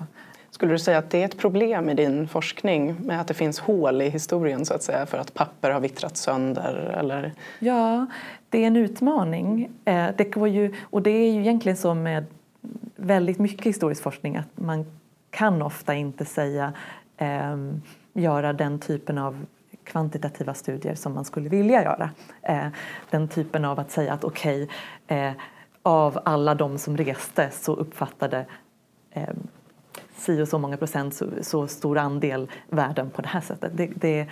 Skulle 0.50 0.72
du 0.72 0.80
säga 0.80 0.98
att 0.98 1.10
det 1.10 1.22
är 1.22 1.26
ett 1.26 1.38
problem 1.38 1.90
i 1.90 1.94
din 1.94 2.28
forskning 2.28 2.96
med 3.00 3.22
att 3.22 3.28
det 3.28 3.34
finns 3.34 3.60
hål 3.60 4.02
i 4.02 4.10
historien 4.10 4.66
så 4.66 4.74
att 4.74 4.84
säga 4.84 5.06
för 5.06 5.18
att 5.18 5.34
papper 5.34 5.72
har 5.72 5.80
vittrat 5.80 6.18
sönder? 6.18 6.96
Eller? 7.00 7.34
Ja, 7.60 8.06
det 8.50 8.64
är 8.64 8.68
en 8.68 8.76
utmaning. 8.76 9.70
Eh, 9.86 10.08
det 10.18 10.24
går 10.24 10.48
ju, 10.48 10.74
och 10.82 11.02
det 11.02 11.12
är 11.12 11.32
ju 11.32 11.40
egentligen 11.40 11.78
så 11.78 11.94
med 11.94 12.26
väldigt 12.96 13.40
mycket 13.40 13.66
historisk 13.66 14.04
forskning 14.04 14.38
att 14.38 14.48
man 14.56 14.86
kan 15.34 15.62
ofta 15.62 15.94
inte 15.96 16.26
säga 16.26 16.74
eh, 17.18 17.58
göra 18.14 18.54
den 18.54 18.80
typen 18.80 19.18
av 19.18 19.46
kvantitativa 19.84 20.54
studier 20.54 20.96
som 20.96 21.14
man 21.14 21.26
skulle 21.26 21.50
vilja 21.50 21.84
göra. 21.84 22.10
Eh, 22.42 22.68
den 23.10 23.28
typen 23.28 23.66
av 23.66 23.80
att 23.80 23.92
säga 23.92 24.14
att 24.14 24.24
okej, 24.24 24.70
okay, 25.06 25.18
eh, 25.18 25.34
av 25.84 26.20
alla 26.26 26.56
de 26.56 26.78
som 26.78 26.98
reste 26.98 27.50
så 27.52 27.76
uppfattade 27.76 28.46
eh, 29.12 29.34
si 30.16 30.42
och 30.42 30.48
så 30.48 30.58
många 30.58 30.78
procent, 30.78 31.16
så, 31.16 31.26
så 31.42 31.68
stor 31.68 31.98
andel 31.98 32.52
världen 32.70 33.10
på 33.10 33.22
det 33.22 33.28
här 33.28 33.42
sättet. 33.42 33.72
Det, 33.78 33.88
det, 33.96 34.28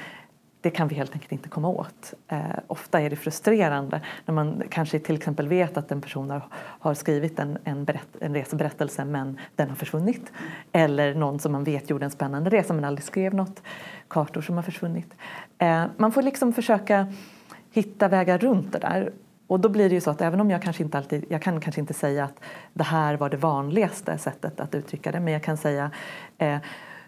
det 0.62 0.70
kan 0.70 0.88
vi 0.88 0.96
helt 0.96 1.14
enkelt 1.14 1.32
inte 1.32 1.50
komma 1.50 1.68
åt. 1.68 2.14
Eh, 2.28 2.40
ofta 2.68 3.02
är 3.02 3.10
det 3.10 3.16
frustrerande 3.16 4.02
när 4.26 4.34
man 4.34 4.64
kanske 4.70 5.00
till 5.00 5.16
exempel 5.16 5.48
vet 5.48 5.78
att 5.78 5.92
en 5.92 6.02
person 6.02 6.30
har, 6.30 6.42
har 6.54 6.94
skrivit 6.94 7.40
en, 7.40 7.58
en, 7.64 7.86
berätt, 7.86 8.08
en 8.20 8.34
reseberättelse 8.34 9.06
men 9.06 9.40
den 9.56 9.70
har 9.70 9.76
försvunnit. 9.76 10.32
Eller 10.72 11.16
någon 11.16 11.40
som 11.40 11.52
man 11.52 11.64
vet 11.64 11.90
gjorde 11.90 12.06
en 12.06 12.12
spännande 12.12 12.50
resa 12.50 12.74
men 12.74 12.86
aldrig 12.86 13.04
skrev 13.04 13.34
något. 13.34 13.62
Kartor 14.08 14.42
som 14.42 14.56
har 14.56 14.64
försvunnit. 14.64 15.14
Eh, 15.58 15.86
man 15.98 16.12
får 16.12 16.22
liksom 16.22 16.54
försöka 16.54 17.14
hitta 17.72 18.08
vägar 18.08 18.38
runt 18.38 18.74
det 18.74 18.80
där. 18.80 19.12
Och 19.48 19.60
då 19.60 19.70
blir 19.70 19.90
det 19.90 19.96
ju 19.96 20.02
så 20.02 20.12
att 20.12 20.22
även 20.22 20.42
om 20.42 20.52
jag 20.52 20.62
kanske 20.62 20.84
inte 20.84 20.98
alltid, 20.98 21.26
jag 21.30 21.42
kan 21.42 21.62
kanske 21.62 21.82
inte 21.82 21.94
säga 21.94 22.24
att 22.24 22.40
det 22.74 22.84
här 22.84 23.18
var 23.18 23.30
det 23.30 23.38
vanligaste 23.38 24.18
sättet 24.18 24.60
att 24.60 24.76
uttrycka 24.76 25.12
det 25.12 25.20
men 25.20 25.34
jag 25.34 25.44
kan 25.44 25.58
säga 25.58 25.92
eh, 26.38 26.58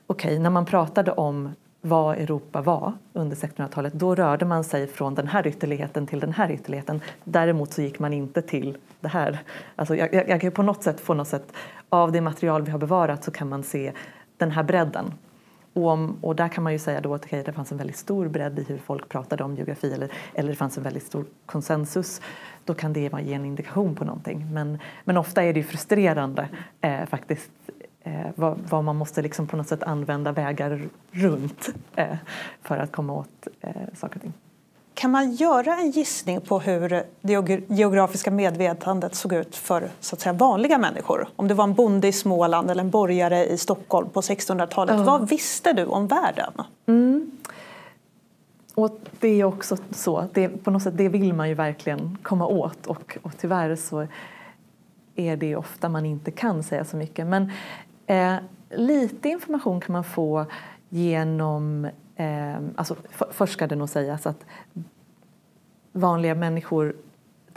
okej, 0.08 0.32
okay, 0.32 0.40
när 0.40 0.50
man 0.50 0.66
pratade 0.66 1.12
om 1.12 1.52
vad 1.86 2.18
Europa 2.18 2.62
var 2.62 2.94
under 3.14 3.36
1600-talet, 3.36 3.94
då 3.94 4.16
rörde 4.16 4.46
man 4.46 4.64
sig 4.64 4.88
från 4.88 5.16
den 5.16 5.28
här 5.28 5.48
ytterligheten 5.48 6.08
till 6.08 6.20
den 6.20 6.34
här 6.34 6.52
ytterligheten. 6.52 7.02
Däremot 7.24 7.74
så 7.74 7.82
gick 7.82 8.00
man 8.00 8.14
inte 8.14 8.42
till 8.42 8.78
det 9.00 9.08
här. 9.08 9.40
Alltså 9.76 9.96
jag, 9.96 10.14
jag, 10.14 10.30
jag 10.30 10.42
kan 10.42 10.52
på 10.52 10.64
något 10.64 10.84
sätt, 10.84 11.00
få 11.00 11.14
något 11.14 11.28
sätt, 11.28 11.54
av 11.90 12.12
det 12.12 12.22
material 12.22 12.62
vi 12.62 12.72
har 12.72 12.80
bevarat 12.80 13.24
så 13.24 13.32
kan 13.32 13.50
man 13.50 13.64
se 13.64 13.92
den 14.38 14.52
här 14.52 14.64
bredden. 14.64 15.14
Och, 15.74 15.88
om, 15.88 16.18
och 16.22 16.36
där 16.36 16.48
kan 16.48 16.64
man 16.64 16.74
ju 16.74 16.80
säga 16.80 17.02
då 17.02 17.14
att 17.14 17.26
okay, 17.26 17.44
det 17.44 17.54
fanns 17.54 17.72
en 17.72 17.78
väldigt 17.78 17.98
stor 17.98 18.28
bredd 18.28 18.60
i 18.60 18.64
hur 18.64 18.78
folk 18.78 19.10
pratade 19.10 19.44
om 19.44 19.56
geografi 19.56 19.94
eller, 19.94 20.10
eller 20.34 20.50
det 20.50 20.56
fanns 20.56 20.78
en 20.78 20.84
väldigt 20.84 21.04
stor 21.04 21.26
konsensus. 21.46 22.22
Då 22.66 22.74
kan 22.74 22.94
det 22.94 23.00
ge 23.00 23.34
en 23.34 23.46
indikation 23.46 23.96
på 23.96 24.06
någonting. 24.06 24.54
Men, 24.54 24.80
men 25.04 25.18
ofta 25.18 25.44
är 25.44 25.54
det 25.54 25.60
ju 25.60 25.66
frustrerande 25.66 26.50
eh, 26.82 27.06
faktiskt 27.06 27.52
eh, 28.04 28.14
vad, 28.36 28.58
vad, 28.70 28.84
man 28.84 28.96
måste 28.96 29.22
liksom 29.22 29.48
på 29.48 29.58
något 29.58 29.68
sätt 29.68 29.84
använda 29.84 30.32
vägar 30.32 30.82
runt 31.12 31.70
eh, 31.96 32.16
för 32.62 32.78
att 32.78 32.92
komma 32.92 33.14
åt 33.14 33.48
eh, 33.62 33.72
saker 33.94 34.16
och 34.16 34.22
ting. 34.22 34.34
Kan 34.94 35.12
man 35.12 35.32
göra 35.32 35.78
en 35.78 35.92
gissning 35.92 36.42
på 36.42 36.60
hur 36.60 37.04
det 37.22 37.66
geografiska 37.68 38.32
medvetandet 38.32 39.16
såg 39.16 39.34
ut 39.34 39.56
för 39.56 39.90
så 40.00 40.16
att 40.16 40.22
säga, 40.22 40.34
vanliga 40.34 40.78
människor? 40.78 41.28
Om 41.36 41.48
det 41.48 41.54
var 41.54 41.64
en 41.64 41.74
bonde 41.74 42.08
i 42.08 42.12
Småland 42.12 42.72
eller 42.72 42.84
en 42.84 42.90
borgare 42.90 43.46
i 43.46 43.58
Stockholm 43.58 44.10
på 44.10 44.22
1600-talet. 44.22 44.94
Mm. 44.94 45.06
Vad 45.06 45.30
visste 45.30 45.74
du 45.74 45.86
om 45.86 46.08
världen? 46.08 46.54
Mm. 46.86 47.32
Och 48.76 49.00
det 49.20 49.28
är 49.28 49.44
också 49.44 49.78
så, 49.92 50.28
det, 50.34 50.48
på 50.48 50.72
något 50.72 50.84
sätt, 50.84 50.98
det 50.98 51.10
vill 51.10 51.34
man 51.34 51.50
ju 51.50 51.56
verkligen 51.56 52.18
komma 52.24 52.48
åt 52.48 52.88
och, 52.88 53.18
och 53.22 53.38
tyvärr 53.38 53.76
så 53.76 54.08
är 55.16 55.38
det 55.38 55.56
ofta 55.56 55.90
man 55.90 56.06
inte 56.06 56.32
kan 56.32 56.64
säga 56.64 56.86
så 56.86 56.98
mycket. 56.98 57.28
Men 57.28 57.52
eh, 58.08 58.36
lite 58.70 59.30
information 59.30 59.82
kan 59.82 59.94
man 59.94 60.04
få 60.04 60.46
genom 60.90 61.86
eh, 62.16 62.56
alltså 62.76 62.96
först 63.32 63.54
ska 63.54 63.68
det 63.68 63.76
nog 63.76 63.90
sägas 63.90 64.28
att 64.28 64.46
vanliga 65.92 66.36
människor 66.36 66.96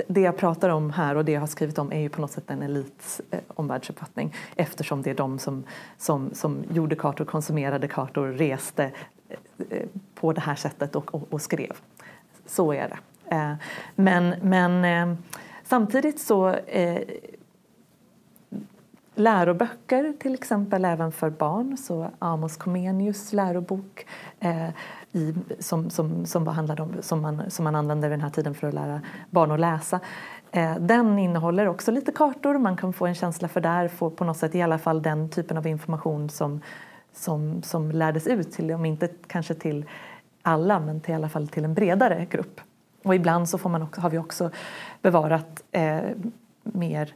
det 0.08 0.20
jag 0.20 0.36
pratar 0.36 0.68
om 0.68 0.90
här 0.90 1.14
och 1.14 1.24
det 1.24 1.32
jag 1.32 1.40
har 1.40 1.46
skrivit 1.46 1.78
om 1.78 1.92
är 1.92 2.00
ju 2.00 2.08
på 2.08 2.20
något 2.20 2.30
sätt 2.30 2.50
en 2.50 2.62
elits 2.62 3.20
eh, 3.30 3.40
omvärldsuppfattning 3.48 4.34
eftersom 4.56 5.02
det 5.02 5.10
är 5.10 5.14
de 5.14 5.38
som, 5.38 5.64
som, 5.98 6.30
som 6.34 6.64
gjorde 6.70 6.96
kartor, 6.96 7.24
konsumerade 7.24 7.88
kartor, 7.88 8.26
reste 8.26 8.84
eh, 9.28 9.38
eh 9.70 9.86
på 10.14 10.32
det 10.32 10.40
här 10.40 10.54
sättet 10.54 10.96
och, 10.96 11.14
och, 11.14 11.32
och 11.32 11.42
skrev. 11.42 11.76
Så 12.46 12.72
är 12.72 12.88
det. 12.88 12.98
Eh, 13.36 13.54
men, 13.94 14.34
men 14.42 14.84
eh, 14.84 15.18
samtidigt 15.64 16.20
så 16.20 16.48
eh, 16.48 17.00
läroböcker 19.18 20.14
till 20.18 20.34
exempel 20.34 20.84
även 20.84 21.12
för 21.12 21.30
barn. 21.30 21.76
Så 21.76 22.10
Amos 22.18 22.56
Comenius 22.56 23.32
lärobok 23.32 24.06
eh, 24.40 24.68
i, 25.12 25.34
som, 25.58 25.90
som, 25.90 26.26
som, 26.26 26.46
handlade 26.46 26.82
om, 26.82 26.94
som, 27.00 27.22
man, 27.22 27.50
som 27.50 27.64
man 27.64 27.74
använde 27.74 28.08
vid 28.08 28.18
den 28.18 28.24
här 28.24 28.30
tiden 28.30 28.54
för 28.54 28.68
att 28.68 28.74
lära 28.74 29.00
barn 29.30 29.50
att 29.50 29.60
läsa. 29.60 30.00
Eh, 30.50 30.76
den 30.76 31.18
innehåller 31.18 31.68
också 31.68 31.90
lite 31.90 32.12
kartor, 32.12 32.58
man 32.58 32.76
kan 32.76 32.92
få 32.92 33.06
en 33.06 33.14
känsla 33.14 33.48
för 33.48 33.60
där, 33.60 33.88
få 33.88 34.10
på 34.10 34.24
något 34.24 34.36
sätt 34.36 34.54
i 34.54 34.62
alla 34.62 34.78
fall 34.78 35.02
den 35.02 35.28
typen 35.28 35.56
av 35.56 35.66
information 35.66 36.30
som, 36.30 36.60
som, 37.12 37.62
som 37.62 37.90
lärdes 37.90 38.26
ut 38.26 38.52
till, 38.52 38.72
om 38.72 38.84
inte 38.84 39.08
kanske 39.26 39.54
till 39.54 39.84
alla, 40.42 40.80
men 40.80 41.00
till 41.00 41.12
i 41.12 41.14
alla 41.14 41.28
fall 41.28 41.48
till 41.48 41.64
en 41.64 41.74
bredare 41.74 42.26
grupp. 42.30 42.60
Och 43.02 43.14
ibland 43.14 43.48
så 43.48 43.58
får 43.58 43.70
man 43.70 43.82
också, 43.82 44.00
har 44.00 44.10
vi 44.10 44.18
också 44.18 44.50
bevarat 45.02 45.62
eh, 45.72 46.00
mer 46.62 47.14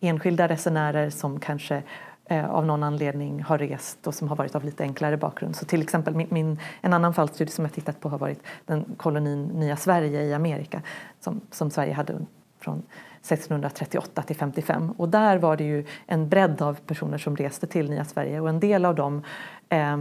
enskilda 0.00 0.48
resenärer 0.48 1.10
som 1.10 1.40
kanske 1.40 1.82
eh, 2.24 2.50
av 2.50 2.66
någon 2.66 2.82
anledning 2.82 3.42
har 3.42 3.58
rest 3.58 4.06
och 4.06 4.14
som 4.14 4.28
har 4.28 4.36
varit 4.36 4.54
av 4.54 4.64
lite 4.64 4.82
enklare 4.82 5.16
bakgrund. 5.16 5.56
Så 5.56 5.64
till 5.64 5.82
exempel 5.82 6.14
min, 6.14 6.28
min, 6.30 6.58
en 6.80 6.92
annan 6.92 7.14
fallstudie 7.14 7.52
som 7.52 7.64
jag 7.64 7.74
tittat 7.74 8.00
på 8.00 8.08
har 8.08 8.18
varit 8.18 8.42
den 8.66 8.84
kolonin 8.96 9.44
Nya 9.44 9.76
Sverige 9.76 10.22
i 10.22 10.34
Amerika 10.34 10.82
som, 11.20 11.40
som 11.50 11.70
Sverige 11.70 11.92
hade 11.92 12.14
från 12.60 12.82
1638 13.20 14.22
till 14.22 14.36
55 14.36 14.90
och 14.90 15.08
där 15.08 15.38
var 15.38 15.56
det 15.56 15.64
ju 15.64 15.86
en 16.06 16.28
bredd 16.28 16.62
av 16.62 16.74
personer 16.74 17.18
som 17.18 17.36
reste 17.36 17.66
till 17.66 17.90
Nya 17.90 18.04
Sverige 18.04 18.40
och 18.40 18.48
en 18.48 18.60
del 18.60 18.84
av 18.84 18.94
dem 18.94 19.22
eh, 19.68 19.96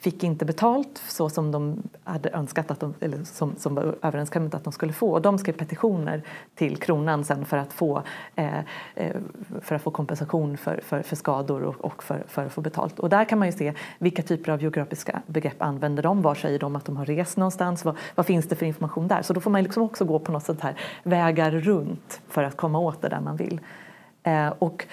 fick 0.00 0.24
inte 0.24 0.44
betalt 0.44 1.02
så 1.08 1.28
som 1.28 1.50
de 1.52 1.82
hade 2.04 2.30
önskat 2.30 2.70
att 2.70 2.80
de, 2.80 2.94
eller 3.00 3.24
som, 3.24 3.56
som 3.56 3.74
var 3.74 3.96
överenskommet 4.02 4.54
att 4.54 4.64
de 4.64 4.72
skulle 4.72 4.92
få. 4.92 5.12
Och 5.12 5.22
de 5.22 5.38
skrev 5.38 5.52
petitioner 5.52 6.22
till 6.54 6.76
kronan 6.76 7.24
sen 7.24 7.44
för 7.44 7.56
att 7.56 7.72
få, 7.72 8.02
eh, 8.36 8.58
eh, 8.94 9.16
för 9.60 9.74
att 9.74 9.82
få 9.82 9.90
kompensation 9.90 10.56
för, 10.56 10.80
för, 10.84 11.02
för 11.02 11.16
skador 11.16 11.62
och, 11.62 11.84
och 11.84 12.02
för, 12.02 12.24
för, 12.28 12.46
att 12.46 12.52
få 12.52 12.60
betalt. 12.60 12.98
Och 12.98 13.08
där 13.08 13.24
kan 13.24 13.38
man 13.38 13.48
ju 13.48 13.52
se 13.52 13.74
vilka 13.98 14.22
typer 14.22 14.52
av 14.52 14.62
geografiska 14.62 15.22
begrepp 15.26 15.62
använder 15.62 16.02
de? 16.02 16.22
Var 16.22 16.34
säger 16.34 16.58
de 16.58 16.76
att 16.76 16.84
de 16.84 16.96
har 16.96 17.06
rest 17.06 17.36
någonstans? 17.36 17.84
Vad, 17.84 17.96
vad 18.14 18.26
finns 18.26 18.48
det 18.48 18.56
för 18.56 18.66
information 18.66 19.08
där? 19.08 19.22
Så 19.22 19.32
då 19.32 19.40
får 19.40 19.50
man 19.50 19.62
liksom 19.62 19.82
också 19.82 20.04
gå 20.04 20.18
på 20.18 20.32
något 20.32 20.44
sånt 20.44 20.60
här 20.60 20.74
vägar 21.02 21.50
runt 21.50 22.20
för 22.28 22.42
att 22.42 22.56
komma 22.56 22.78
åt 22.78 23.02
det 23.02 23.08
där 23.08 23.20
man 23.20 23.36
vill. 23.36 23.60
Eh, 24.22 24.48
och 24.58 24.86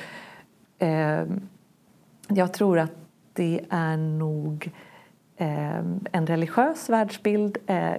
eh, 0.80 1.26
jag 2.28 2.54
tror 2.54 2.80
att 2.80 2.92
det 3.34 3.66
är 3.70 3.98
nog 3.98 4.72
Eh, 4.72 4.87
Eh, 5.38 5.78
en 6.12 6.28
religiös 6.28 6.90
världsbild 6.90 7.58
eh, 7.68 7.94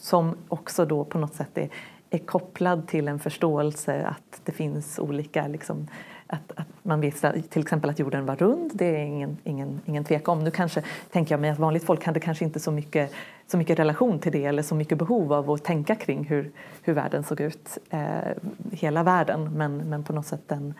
som 0.00 0.36
också 0.48 0.84
då 0.84 1.04
på 1.04 1.18
något 1.18 1.34
sätt 1.34 1.58
är, 1.58 1.68
är 2.10 2.18
kopplad 2.18 2.88
till 2.88 3.08
en 3.08 3.18
förståelse 3.18 4.06
att 4.06 4.40
det 4.44 4.52
finns 4.52 4.98
olika 4.98 5.46
liksom, 5.46 5.88
att, 6.26 6.52
att, 6.56 6.66
man 6.82 7.00
vet 7.00 7.50
till 7.50 7.62
exempel 7.62 7.90
att 7.90 7.98
jorden 7.98 8.26
var 8.26 8.36
rund, 8.36 8.70
det 8.74 8.84
är 8.86 9.04
ingen, 9.04 9.36
ingen, 9.44 9.80
ingen 9.84 10.04
tvekan 10.04 10.38
om. 10.38 10.44
Nu 10.44 10.50
kanske 10.50 10.82
tänker 11.12 11.32
jag 11.32 11.40
mig 11.40 11.50
att 11.50 11.58
vanligt 11.58 11.84
folk 11.84 12.04
hade 12.04 12.20
kanske 12.20 12.44
inte 12.44 12.60
så 12.60 12.70
mycket, 12.70 13.12
så 13.46 13.58
mycket 13.58 13.78
relation 13.78 14.18
till 14.18 14.32
det 14.32 14.44
eller 14.44 14.62
så 14.62 14.74
mycket 14.74 14.98
behov 14.98 15.32
av 15.32 15.50
att 15.50 15.64
tänka 15.64 15.94
kring 15.94 16.24
hur, 16.24 16.50
hur 16.82 16.92
världen 16.92 17.24
såg 17.24 17.40
ut, 17.40 17.78
eh, 17.90 18.32
hela 18.72 19.02
världen. 19.02 19.52
Men, 19.56 19.76
men 19.76 20.04
på 20.04 20.12
något 20.12 20.26
sätt 20.26 20.42
den, 20.46 20.74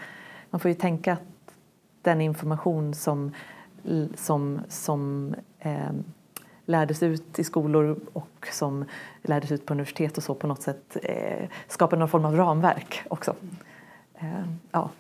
man 0.51 0.61
får 0.61 0.69
ju 0.69 0.75
tänka 0.75 1.13
att 1.13 1.21
den 2.03 2.21
information 2.21 2.95
som 2.95 3.33
som, 4.15 4.61
som 4.69 5.35
eh, 5.65 5.91
lärdes 6.67 7.03
ut 7.03 7.39
i 7.39 7.45
skolor 7.45 7.97
och 8.13 8.49
som 8.53 8.85
lärdes 9.23 9.53
ut 9.53 9.67
på 9.67 9.75
universitet 9.75 10.17
och 10.17 10.23
så 10.23 10.35
på 10.35 10.47
något 10.47 10.63
sätt 10.63 10.97
eh, 11.03 11.49
skapade 11.69 12.01
någon 12.01 12.09
form 12.09 12.25
av 12.25 12.37
ramverk 12.37 13.03
också. 13.09 13.37
Eh, 14.15 14.45
ja. 14.71 14.91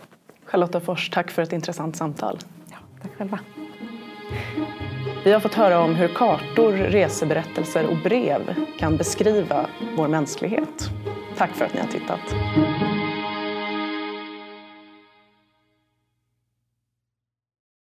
Charlotta 0.44 0.80
Fors, 0.80 1.10
tack 1.10 1.30
för 1.30 1.42
ett 1.42 1.52
intressant 1.52 1.96
samtal. 1.96 2.38
Ja, 2.70 2.76
tack 3.02 3.10
själva. 3.16 3.38
Vi 5.24 5.32
har 5.32 5.40
fått 5.40 5.54
höra 5.54 5.80
om 5.80 5.94
hur 5.94 6.08
kartor, 6.08 6.72
reseberättelser 6.72 7.86
och 7.86 7.96
brev 8.04 8.54
kan 8.78 8.96
beskriva 8.96 9.66
vår 9.96 10.08
mänsklighet. 10.08 10.90
Tack 11.36 11.50
för 11.50 11.64
att 11.64 11.74
ni 11.74 11.80
har 11.80 11.86
tittat. 11.86 12.34